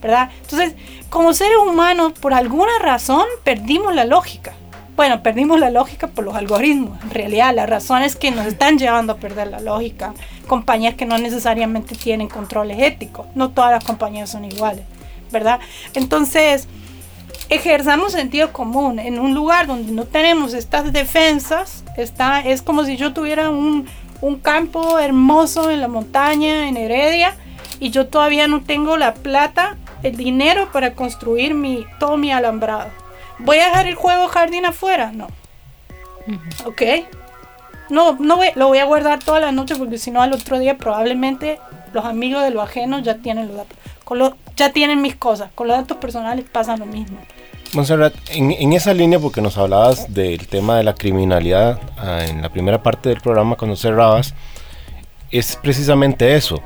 [0.02, 0.30] ¿verdad?
[0.40, 0.74] Entonces,
[1.10, 4.54] como seres humanos, por alguna razón, perdimos la lógica.
[4.96, 6.98] Bueno, perdimos la lógica por los algoritmos.
[7.04, 10.14] En realidad, las razones que nos están llevando a perder la lógica,
[10.48, 13.28] compañías que no necesariamente tienen controles éticos.
[13.36, 14.86] No todas las compañías son iguales,
[15.30, 15.60] ¿verdad?
[15.94, 16.70] Entonces,
[17.50, 21.84] ejerzamos sentido común en un lugar donde no tenemos estas defensas.
[21.98, 23.88] Está, es como si yo tuviera un,
[24.22, 27.36] un campo hermoso en la montaña, en Heredia,
[27.80, 32.90] y yo todavía no tengo la plata el dinero para construir mi, todo mi alambrado.
[33.40, 35.12] ¿Voy a dejar el juego jardín afuera?
[35.12, 35.28] No.
[36.66, 36.82] ¿Ok?
[37.90, 40.78] No, no lo voy a guardar toda la noche porque si no al otro día
[40.78, 41.60] probablemente
[41.92, 43.78] los amigos de lo ajeno ya tienen los datos.
[44.04, 45.52] Con lo, ya tienen mis cosas.
[45.54, 47.18] Con los datos personales pasa lo mismo.
[47.74, 52.42] Monserrat, en, en, esa línea, porque nos hablabas del tema de la criminalidad ah, en
[52.42, 54.34] la primera parte del programa cuando cerrabas,
[55.32, 56.62] es precisamente eso.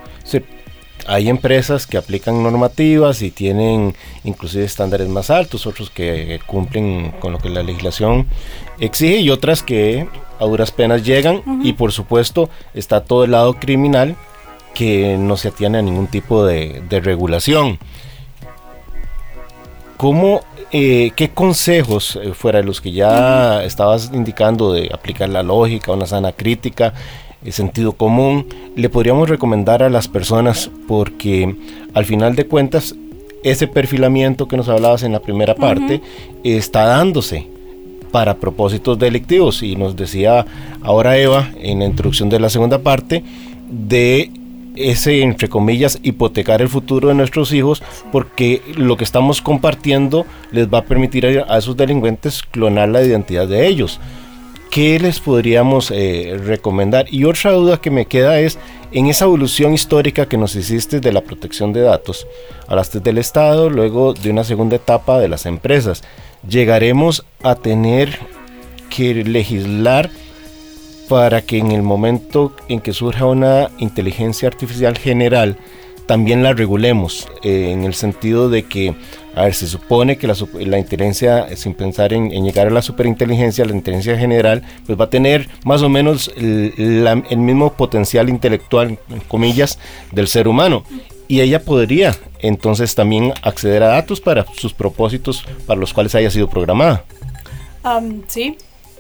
[1.08, 7.32] Hay empresas que aplican normativas y tienen inclusive estándares más altos, otros que cumplen con
[7.32, 8.26] lo que la legislación
[8.80, 10.08] exige y otras que
[10.40, 11.44] a duras penas llegan.
[11.64, 14.16] Y por supuesto está todo el lado criminal
[14.74, 17.78] que no se atiene a ningún tipo de, regulación.
[19.98, 20.42] ¿Cómo,
[20.72, 25.92] eh, ¿Qué consejos, eh, fuera de los que ya estabas indicando de aplicar la lógica,
[25.92, 26.94] una sana crítica,
[27.52, 31.56] sentido común, le podríamos recomendar a las personas porque
[31.94, 32.96] al final de cuentas
[33.44, 36.02] ese perfilamiento que nos hablabas en la primera parte
[36.44, 37.48] está dándose
[38.12, 39.62] para propósitos delictivos.
[39.62, 40.46] Y nos decía
[40.82, 43.24] ahora Eva en la introducción de la segunda parte
[43.70, 44.32] de
[44.76, 50.68] ese, entre comillas, hipotecar el futuro de nuestros hijos porque lo que estamos compartiendo les
[50.68, 54.00] va a permitir a esos delincuentes clonar la identidad de ellos.
[54.76, 57.06] ¿qué les podríamos eh, recomendar?
[57.10, 58.60] Y otra duda que me queda es,
[58.92, 62.28] en esa evolución histórica que nos hiciste de la protección de datos,
[62.68, 66.04] hablaste del Estado, luego de una segunda etapa de las empresas,
[66.46, 68.20] ¿llegaremos a tener
[68.90, 70.10] que legislar
[71.08, 75.58] para que en el momento en que surja una inteligencia artificial general,
[76.06, 78.94] también la regulemos, eh, en el sentido de que
[79.36, 83.66] a ver, se supone que la, la inteligencia, sin pensar en, llegar a la superinteligencia,
[83.66, 89.20] la inteligencia general, pues va a tener más o menos el, mismo potencial intelectual, en
[89.28, 89.78] comillas,
[90.14, 90.84] del ser humano.
[91.28, 96.32] Y ella podría entonces también acceder a datos para sus propósitos para los cuales haya
[96.32, 97.04] sido programada.
[98.28, 98.56] sí,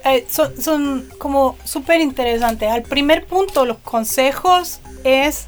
[0.05, 2.69] eh, son, como súper interesantes.
[2.69, 5.47] Al primer punto, los consejos es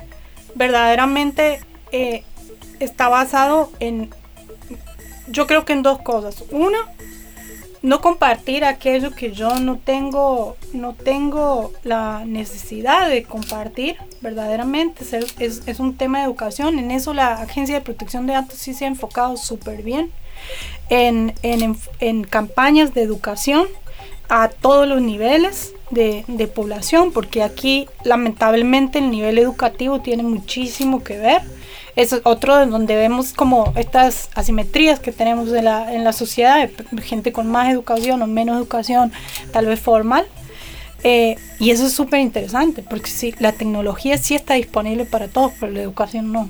[0.55, 2.23] verdaderamente, eh,
[2.79, 4.09] está basado en
[5.27, 6.43] yo creo que en dos cosas.
[6.51, 6.77] Una,
[7.81, 15.03] no compartir aquello que yo no tengo, no tengo la necesidad de compartir verdaderamente.
[15.39, 16.79] Es, es, un tema de educación.
[16.79, 20.11] En eso la Agencia de Protección de Datos sí se ha enfocado súper bien
[20.89, 23.67] en, en, en, campañas de educación
[24.29, 31.03] a todos los niveles de, de población, porque aquí lamentablemente el nivel educativo tiene muchísimo
[31.03, 31.41] que ver
[31.97, 36.69] es otro donde vemos como estas asimetrías que tenemos en la, en la sociedad,
[37.01, 39.11] gente con más educación o menos educación,
[39.51, 40.27] tal vez formal.
[41.03, 45.53] Eh, y eso es súper interesante, porque sí, la tecnología sí está disponible para todos,
[45.59, 46.47] pero la educación no.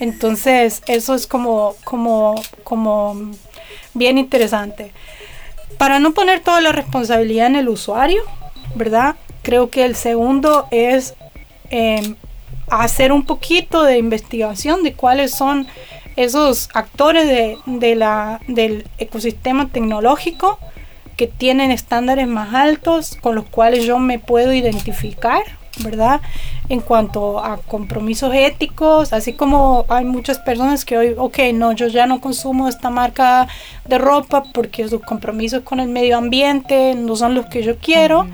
[0.00, 3.16] Entonces, eso es como, como, como
[3.94, 4.92] bien interesante.
[5.76, 8.22] Para no poner toda la responsabilidad en el usuario,
[8.74, 9.16] ¿verdad?
[9.42, 11.14] Creo que el segundo es
[11.70, 12.14] eh,
[12.70, 15.66] hacer un poquito de investigación de cuáles son
[16.16, 17.58] esos actores de,
[18.48, 20.58] del ecosistema tecnológico
[21.16, 25.42] que tienen estándares más altos con los cuales yo me puedo identificar,
[25.82, 26.20] ¿verdad?
[26.68, 31.86] En cuanto a compromisos éticos, así como hay muchas personas que hoy, ok, no, yo
[31.88, 33.48] ya no consumo esta marca
[33.86, 38.26] de ropa porque sus compromisos con el medio ambiente no son los que yo quiero,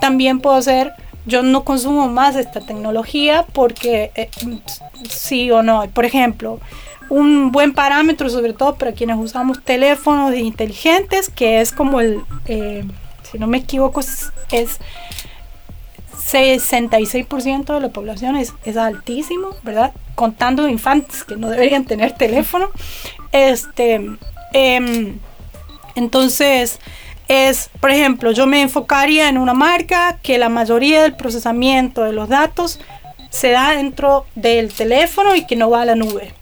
[0.00, 0.92] también puedo hacer
[1.26, 4.30] yo no consumo más esta tecnología porque eh,
[5.10, 5.86] sí o no.
[5.92, 6.58] Por ejemplo,
[7.10, 12.84] un buen parámetro, sobre todo para quienes usamos teléfonos inteligentes, que es como el, eh,
[13.30, 14.78] si no me equivoco, es,
[16.30, 19.92] 66% de la población, es, es, altísimo, ¿verdad?
[20.14, 22.70] Contando infantes que no deberían tener teléfono.
[23.32, 23.94] Este,
[24.52, 25.18] em,
[25.94, 26.80] entonces,
[27.28, 32.12] es, por ejemplo, yo me enfocaría en una marca que la mayoría del procesamiento de
[32.12, 32.80] los datos
[33.30, 36.32] se da dentro del teléfono y que no va a la nube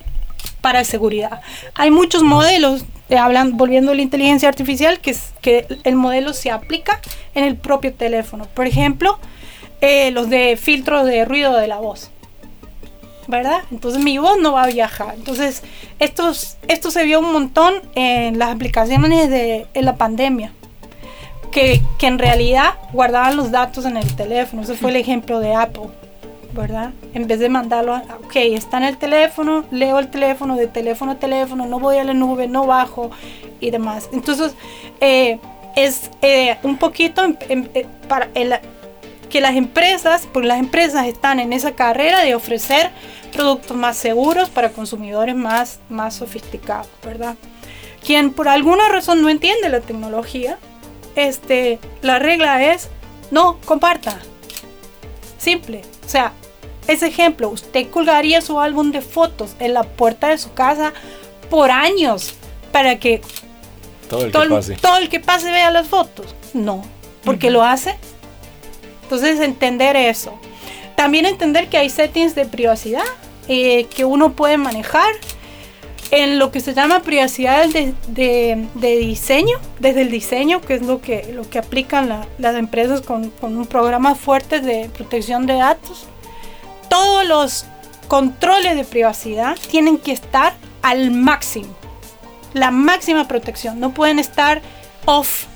[0.61, 1.41] para seguridad.
[1.75, 6.33] Hay muchos modelos, eh, hablan, volviendo a la inteligencia artificial, que, es, que el modelo
[6.33, 7.01] se aplica
[7.35, 8.47] en el propio teléfono.
[8.53, 9.19] Por ejemplo,
[9.81, 12.11] eh, los de filtros de ruido de la voz.
[13.29, 13.63] ¿verdad?
[13.73, 15.15] Entonces mi voz no va a viajar.
[15.17, 15.65] Entonces,
[15.99, 16.31] esto,
[16.69, 20.53] esto se vio un montón en las aplicaciones de en la pandemia
[21.51, 24.63] que, en realidad guardaban los datos en el teléfono.
[24.63, 25.89] Ese fue el ejemplo de Apple,
[26.53, 26.91] ¿verdad?
[27.15, 31.13] En vez de mandarlo, a, ok, está en el teléfono, leo el teléfono, de teléfono
[31.13, 33.11] a teléfono, no voy a la nube, no bajo
[33.59, 34.11] y demás.
[34.13, 34.55] Entonces,
[35.01, 35.39] eh,
[35.77, 38.29] es eh, un poquito eh, para
[39.31, 42.91] que las empresas, porque las empresas están en esa carrera de ofrecer
[43.33, 47.37] productos más seguros para consumidores más, más sofisticados, ¿verdad?
[48.05, 50.59] Quien por alguna razón no entiende la tecnología,
[51.17, 52.89] este, la regla es
[53.31, 54.19] no comparta.
[55.39, 55.83] Simple.
[56.05, 56.33] O sea,
[56.87, 60.93] ese ejemplo, usted colgaría su álbum de fotos en la puerta de su casa
[61.51, 62.35] por años
[62.73, 63.21] para que
[64.09, 64.77] todo el, que, pase.
[64.77, 66.35] Todo el que pase vea las fotos.
[66.55, 66.85] No,
[67.25, 67.97] porque lo hace.
[69.07, 70.37] Entonces entender eso.
[70.97, 73.05] También entender que hay settings de privacidad
[73.47, 75.07] eh, que uno puede manejar
[76.11, 81.33] en lo que se llama privacidad de, diseño, desde el diseño, que es lo que,
[81.33, 86.09] lo que aplican las empresas con, un programa fuerte de protección de datos,
[86.91, 87.67] todos los
[88.09, 91.77] controles de privacidad tienen que estar al máximo,
[92.55, 94.63] la máxima protección, no pueden estar
[95.05, 95.47] off.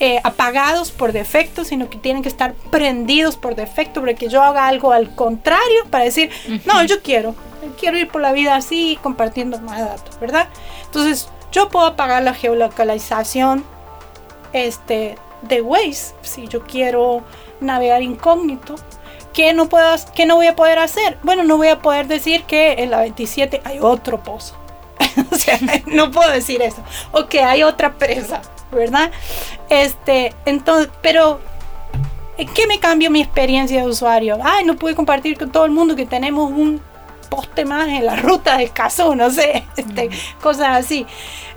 [0.00, 4.40] Eh, apagados por defecto, sino que tienen que estar prendidos por defecto para que yo
[4.42, 6.30] haga algo al contrario para decir,
[6.66, 7.34] no, yo quiero,
[7.80, 10.46] quiero ir por la vida así, compartiendo más datos, ¿verdad?
[10.84, 13.64] Entonces, yo puedo apagar la geolocalización
[14.52, 17.24] este, de Waze si yo quiero
[17.60, 18.76] navegar incógnito.
[19.32, 21.18] ¿Qué no, puedo, ¿Qué no voy a poder hacer?
[21.22, 24.54] Bueno, no voy a poder decir que en la 27 hay otro pozo.
[25.32, 26.82] o sea, no puedo decir eso.
[27.12, 28.42] O que hay otra presa,
[28.72, 29.10] ¿verdad?
[29.68, 31.40] Este, entonces, pero
[32.54, 34.38] ¿qué me cambio mi experiencia de usuario?
[34.42, 36.80] Ay, no puedo compartir con todo el mundo que tenemos un
[37.28, 40.10] poste más en la ruta del caso, no sé, este,
[40.42, 41.06] cosas así.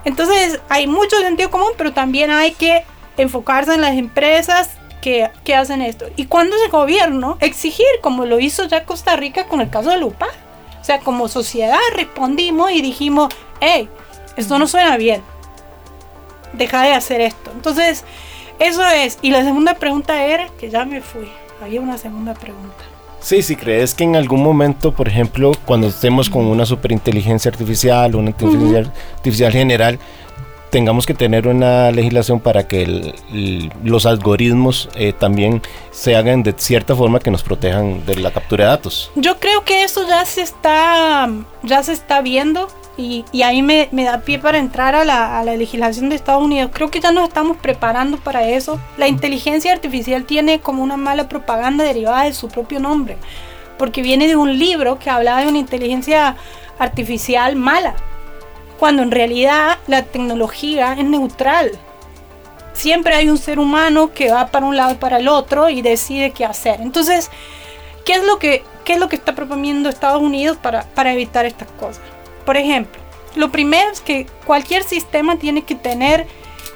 [0.04, 2.84] Entonces hay mucho sentido común, pero también hay que
[3.16, 6.06] enfocarse en las empresas que, que hacen esto.
[6.16, 9.98] Y cuando el gobierno exigir, como lo hizo ya Costa Rica con el caso de
[9.98, 10.28] Lupa,
[10.80, 13.88] o sea, como sociedad respondimos y dijimos, hey,
[14.36, 15.22] esto no suena bien,
[16.52, 17.50] deja de hacer esto.
[17.54, 18.04] Entonces,
[18.58, 19.18] eso es.
[19.22, 21.28] Y la segunda pregunta era, que ya me fui,
[21.62, 22.84] había una segunda pregunta.
[23.20, 28.16] Sí, si crees que en algún momento, por ejemplo, cuando estemos con una superinteligencia artificial,
[28.16, 29.98] una inteligencia artificial general,
[30.70, 33.14] tengamos que tener una legislación para que
[33.84, 38.64] los algoritmos eh, también se hagan de cierta forma que nos protejan de la captura
[38.64, 39.12] de datos.
[39.14, 41.30] Yo creo que eso ya se está,
[41.62, 45.38] ya se está viendo y, y ahí me, me, da pie para entrar a la,
[45.38, 46.70] a la legislación de Estados Unidos.
[46.74, 48.78] Creo que ya nos estamos preparando para eso.
[48.98, 53.16] La inteligencia artificial tiene como una mala propaganda derivada de su propio nombre,
[53.78, 56.36] porque viene de un libro que hablaba de una inteligencia
[56.78, 57.94] artificial mala,
[58.78, 61.70] cuando en realidad la tecnología es neutral.
[62.74, 65.82] Siempre hay un ser humano que va para un lado y para el otro y
[65.82, 66.80] decide qué hacer.
[66.80, 67.30] Entonces,
[68.04, 71.46] ¿qué es lo que, qué es lo que está proponiendo Estados Unidos para, para evitar
[71.46, 72.11] estas cosas?
[72.44, 73.00] Por ejemplo,
[73.34, 76.26] lo primero es que cualquier sistema tiene que tener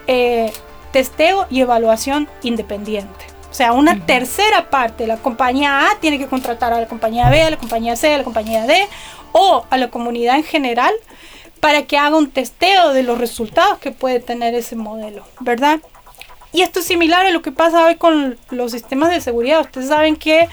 [0.07, 0.53] eh,
[0.93, 3.27] testeo y evaluación independiente.
[3.51, 7.43] O sea, una tercera parte, la compañía A tiene que contratar a la compañía B,
[7.43, 8.87] a la compañía C, a la compañía D
[9.33, 10.93] o a la comunidad en general
[11.61, 15.81] para que haga un testeo de los resultados que puede tener ese modelo, ¿verdad?
[16.53, 19.61] Y esto es similar a lo que pasa hoy con los sistemas de seguridad.
[19.61, 20.49] Ustedes saben que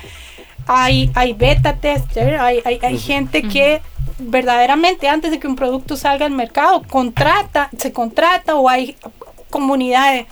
[0.68, 3.82] hay, hay beta tester, hay, hay, hay gente que
[4.24, 8.96] verdaderamente antes de que un producto salga al mercado contrata, se contrata o hay
[9.50, 10.26] comunidades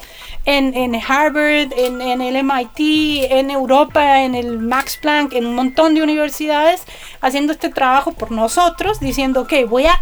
[0.46, 5.94] en, en Harvard, en, el MIT, en Europa, en el Max Planck, en un montón
[5.94, 6.84] de universidades
[7.22, 10.00] haciendo este trabajo por nosotros, diciendo, ok, voy a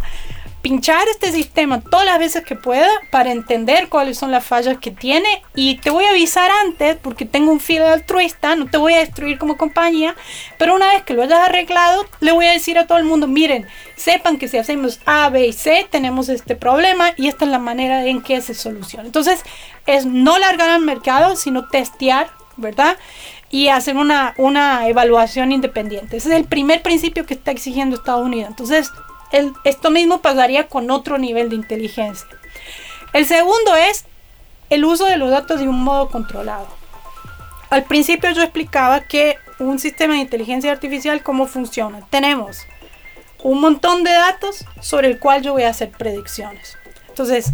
[0.62, 4.90] pinchar este sistema todas las veces que pueda para entender cuáles son las fallas que
[4.90, 8.94] tiene y te voy a avisar antes porque tengo un filo altruista, no te voy
[8.94, 10.14] a destruir como compañía,
[10.58, 13.26] pero una vez que lo hayas arreglado, le voy a decir a todo el mundo,
[13.26, 17.50] miren, sepan que si hacemos A, B y C tenemos este problema y esta es
[17.50, 19.06] la manera en que se soluciona.
[19.06, 19.44] Entonces,
[19.86, 22.96] es no largar al mercado, sino testear, ¿verdad?
[23.50, 26.16] Y hacer una, una evaluación independiente.
[26.16, 28.50] Ese es el primer principio que está exigiendo Estados Unidos.
[28.50, 28.90] Entonces,
[29.64, 32.26] esto mismo pasaría con otro nivel de inteligencia.
[33.12, 34.04] El segundo es
[34.70, 36.68] el uso de los datos de un modo controlado.
[37.70, 42.00] Al principio yo explicaba que un sistema de inteligencia artificial cómo funciona.
[42.10, 42.66] Tenemos
[43.42, 46.76] un montón de datos sobre el cual yo voy a hacer predicciones.
[47.08, 47.52] Entonces,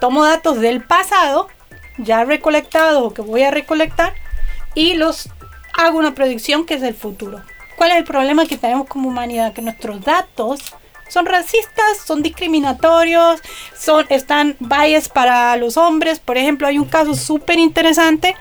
[0.00, 1.48] tomo datos del pasado,
[1.98, 4.14] ya recolectados o que voy a recolectar,
[4.74, 5.28] y los
[5.76, 7.40] hago una predicción que es el futuro.
[7.76, 9.52] ¿Cuál es el problema que tenemos como humanidad?
[9.52, 10.74] Que nuestros datos
[11.08, 13.40] son racistas, son discriminatorios,
[13.78, 16.18] son, están bias para los hombres.
[16.18, 18.34] Por ejemplo, hay un caso súper interesante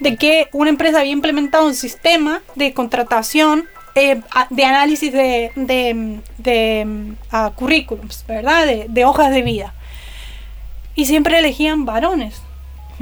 [0.00, 6.20] de que una empresa había implementado un sistema de contratación eh, de análisis de, de,
[6.38, 7.14] de
[7.56, 8.66] currículums, ¿verdad?
[8.66, 9.74] De, de, hojas de vida.
[10.94, 12.40] Y siempre elegían varones,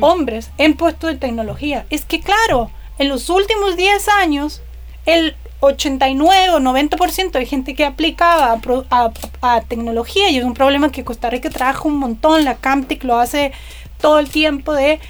[0.00, 1.84] hombres, en puestos de tecnología.
[1.90, 4.62] Es que claro, en los últimos 10 años,
[5.04, 11.04] el 89 o 90% de gente que aplica a, tecnología y es un problema que
[11.04, 13.52] Costa Rica trabaja un montón, la CAMTIC lo hace
[14.00, 15.00] todo el tiempo de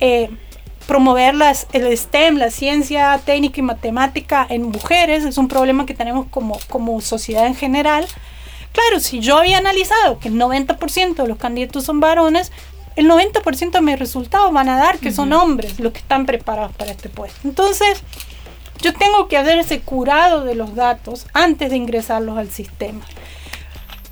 [0.00, 0.28] eh,
[0.86, 5.94] promover las, el STEM, la ciencia, técnica y matemática en mujeres, es un problema que
[5.94, 8.06] tenemos como, como sociedad en general.
[8.72, 12.52] Claro, si yo había analizado que el 90% de los candidatos son varones,
[12.96, 16.74] el 90% de mis resultados van a dar que son hombres los que están preparados
[16.76, 17.40] para este puesto.
[17.44, 18.02] Entonces,
[18.84, 23.00] yo tengo que hacer ese curado de los datos antes de ingresarlos al sistema.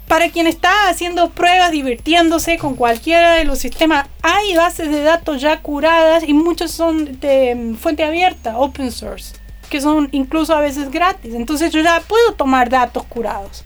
[0.08, 5.42] Para quien está haciendo pruebas, divirtiéndose con cualquiera de los sistemas, hay bases de datos
[5.42, 9.34] ya curadas y muchos son de mm, fuente abierta, open source,
[9.68, 11.34] que son incluso a veces gratis.
[11.34, 13.64] Entonces yo ya puedo tomar datos curados.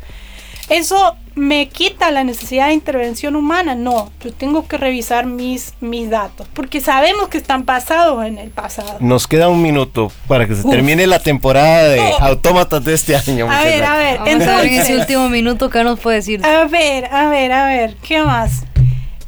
[0.68, 3.74] Eso me quita la necesidad de intervención humana.
[3.74, 8.50] No, yo tengo que revisar mis, mis datos, porque sabemos que están pasados en el
[8.50, 8.96] pasado.
[9.00, 12.18] Nos queda un minuto para que se termine la temporada de oh.
[12.20, 13.50] autómatas de este año.
[13.50, 16.44] A ver, a ver, entonces, en ese último minuto, ¿qué nos puede decir?
[16.44, 18.64] A ver, a ver, a ver, ¿qué más?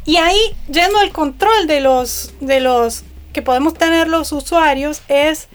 [0.04, 0.40] Y ahí,
[0.72, 5.48] yendo al control de los, de los que podemos tener los usuarios, es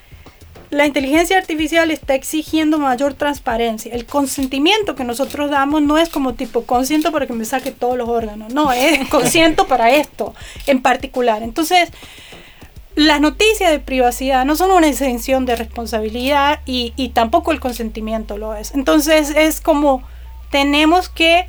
[0.74, 3.93] la inteligencia artificial está exigiendo mayor transparencia.
[3.93, 7.97] El consentimiento que nosotros damos no es como tipo consiento para que me saque todos
[7.97, 10.34] los órganos, no, es consiento para esto
[10.67, 11.43] en particular.
[11.43, 11.89] Entonces,
[12.95, 18.38] las noticias de privacidad no son una exención de responsabilidad y, y tampoco el consentimiento
[18.38, 18.74] lo es.
[18.74, 20.03] Entonces, es como
[20.51, 21.47] tenemos que,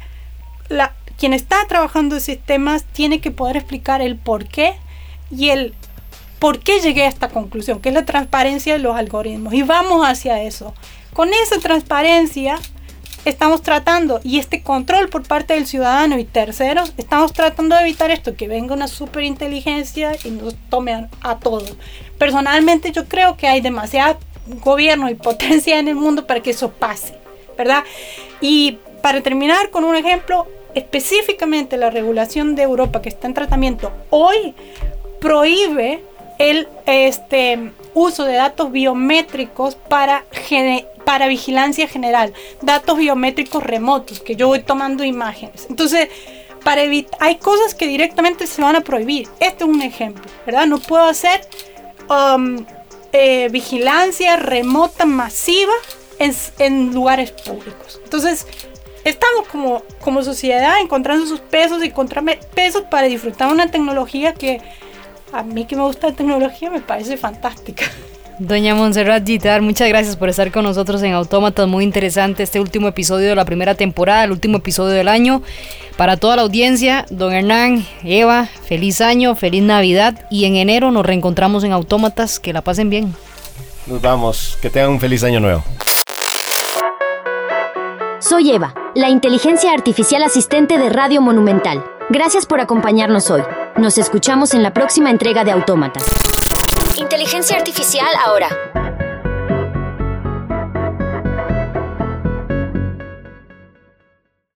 [0.68, 4.74] la, quien está trabajando en sistemas tiene que poder explicar el por qué
[5.30, 5.74] y el
[6.44, 9.54] por qué llegué a esta conclusión, que es la transparencia de los algoritmos.
[9.54, 10.74] Y vamos hacia eso.
[11.14, 12.58] Con esa transparencia
[13.24, 18.10] estamos tratando, y este control por parte del ciudadano y terceros, estamos tratando de evitar
[18.10, 21.78] esto, que venga una superinteligencia y nos tome a, todos.
[22.18, 24.18] Personalmente yo creo que hay demasiado
[24.62, 27.14] gobierno y potencia en el mundo para que eso pase,
[27.56, 27.84] ¿verdad?
[28.42, 33.90] Y para terminar con un ejemplo, específicamente la regulación de Europa que está en tratamiento
[34.10, 34.54] hoy
[35.22, 36.02] prohíbe
[36.38, 40.24] el este, uso de datos biométricos para
[41.04, 42.32] para vigilancia general,
[42.62, 45.66] datos biométricos remotos, que yo voy tomando imágenes.
[45.68, 46.08] Entonces,
[46.64, 46.82] para
[47.20, 49.28] hay cosas que directamente se van a prohibir.
[49.38, 50.66] Este es un ejemplo, ¿verdad?
[50.66, 51.42] No puedo hacer
[52.08, 52.64] um,
[53.12, 55.74] eh, vigilancia remota masiva
[56.18, 58.00] en, en, lugares públicos.
[58.02, 58.46] Entonces,
[59.04, 64.60] estamos como, como sociedad encontrando sus pesos y encontrarme pesos para disfrutar una tecnología que
[65.34, 67.84] a mí que me gusta la tecnología me parece fantástica.
[68.38, 71.68] Doña Montserrat Gitar, muchas gracias por estar con nosotros en Autómatas.
[71.68, 75.42] Muy interesante este último episodio de la primera temporada, el último episodio del año.
[75.96, 81.06] Para toda la audiencia, don Hernán, Eva, feliz año, feliz Navidad y en enero nos
[81.06, 82.40] reencontramos en Autómatas.
[82.40, 83.14] Que la pasen bien.
[83.86, 85.62] Nos vamos, que tengan un feliz año nuevo.
[88.18, 91.84] Soy Eva, la inteligencia artificial asistente de Radio Monumental.
[92.10, 93.42] Gracias por acompañarnos hoy.
[93.76, 96.04] Nos escuchamos en la próxima entrega de Autómatas.
[96.96, 98.93] Inteligencia artificial ahora.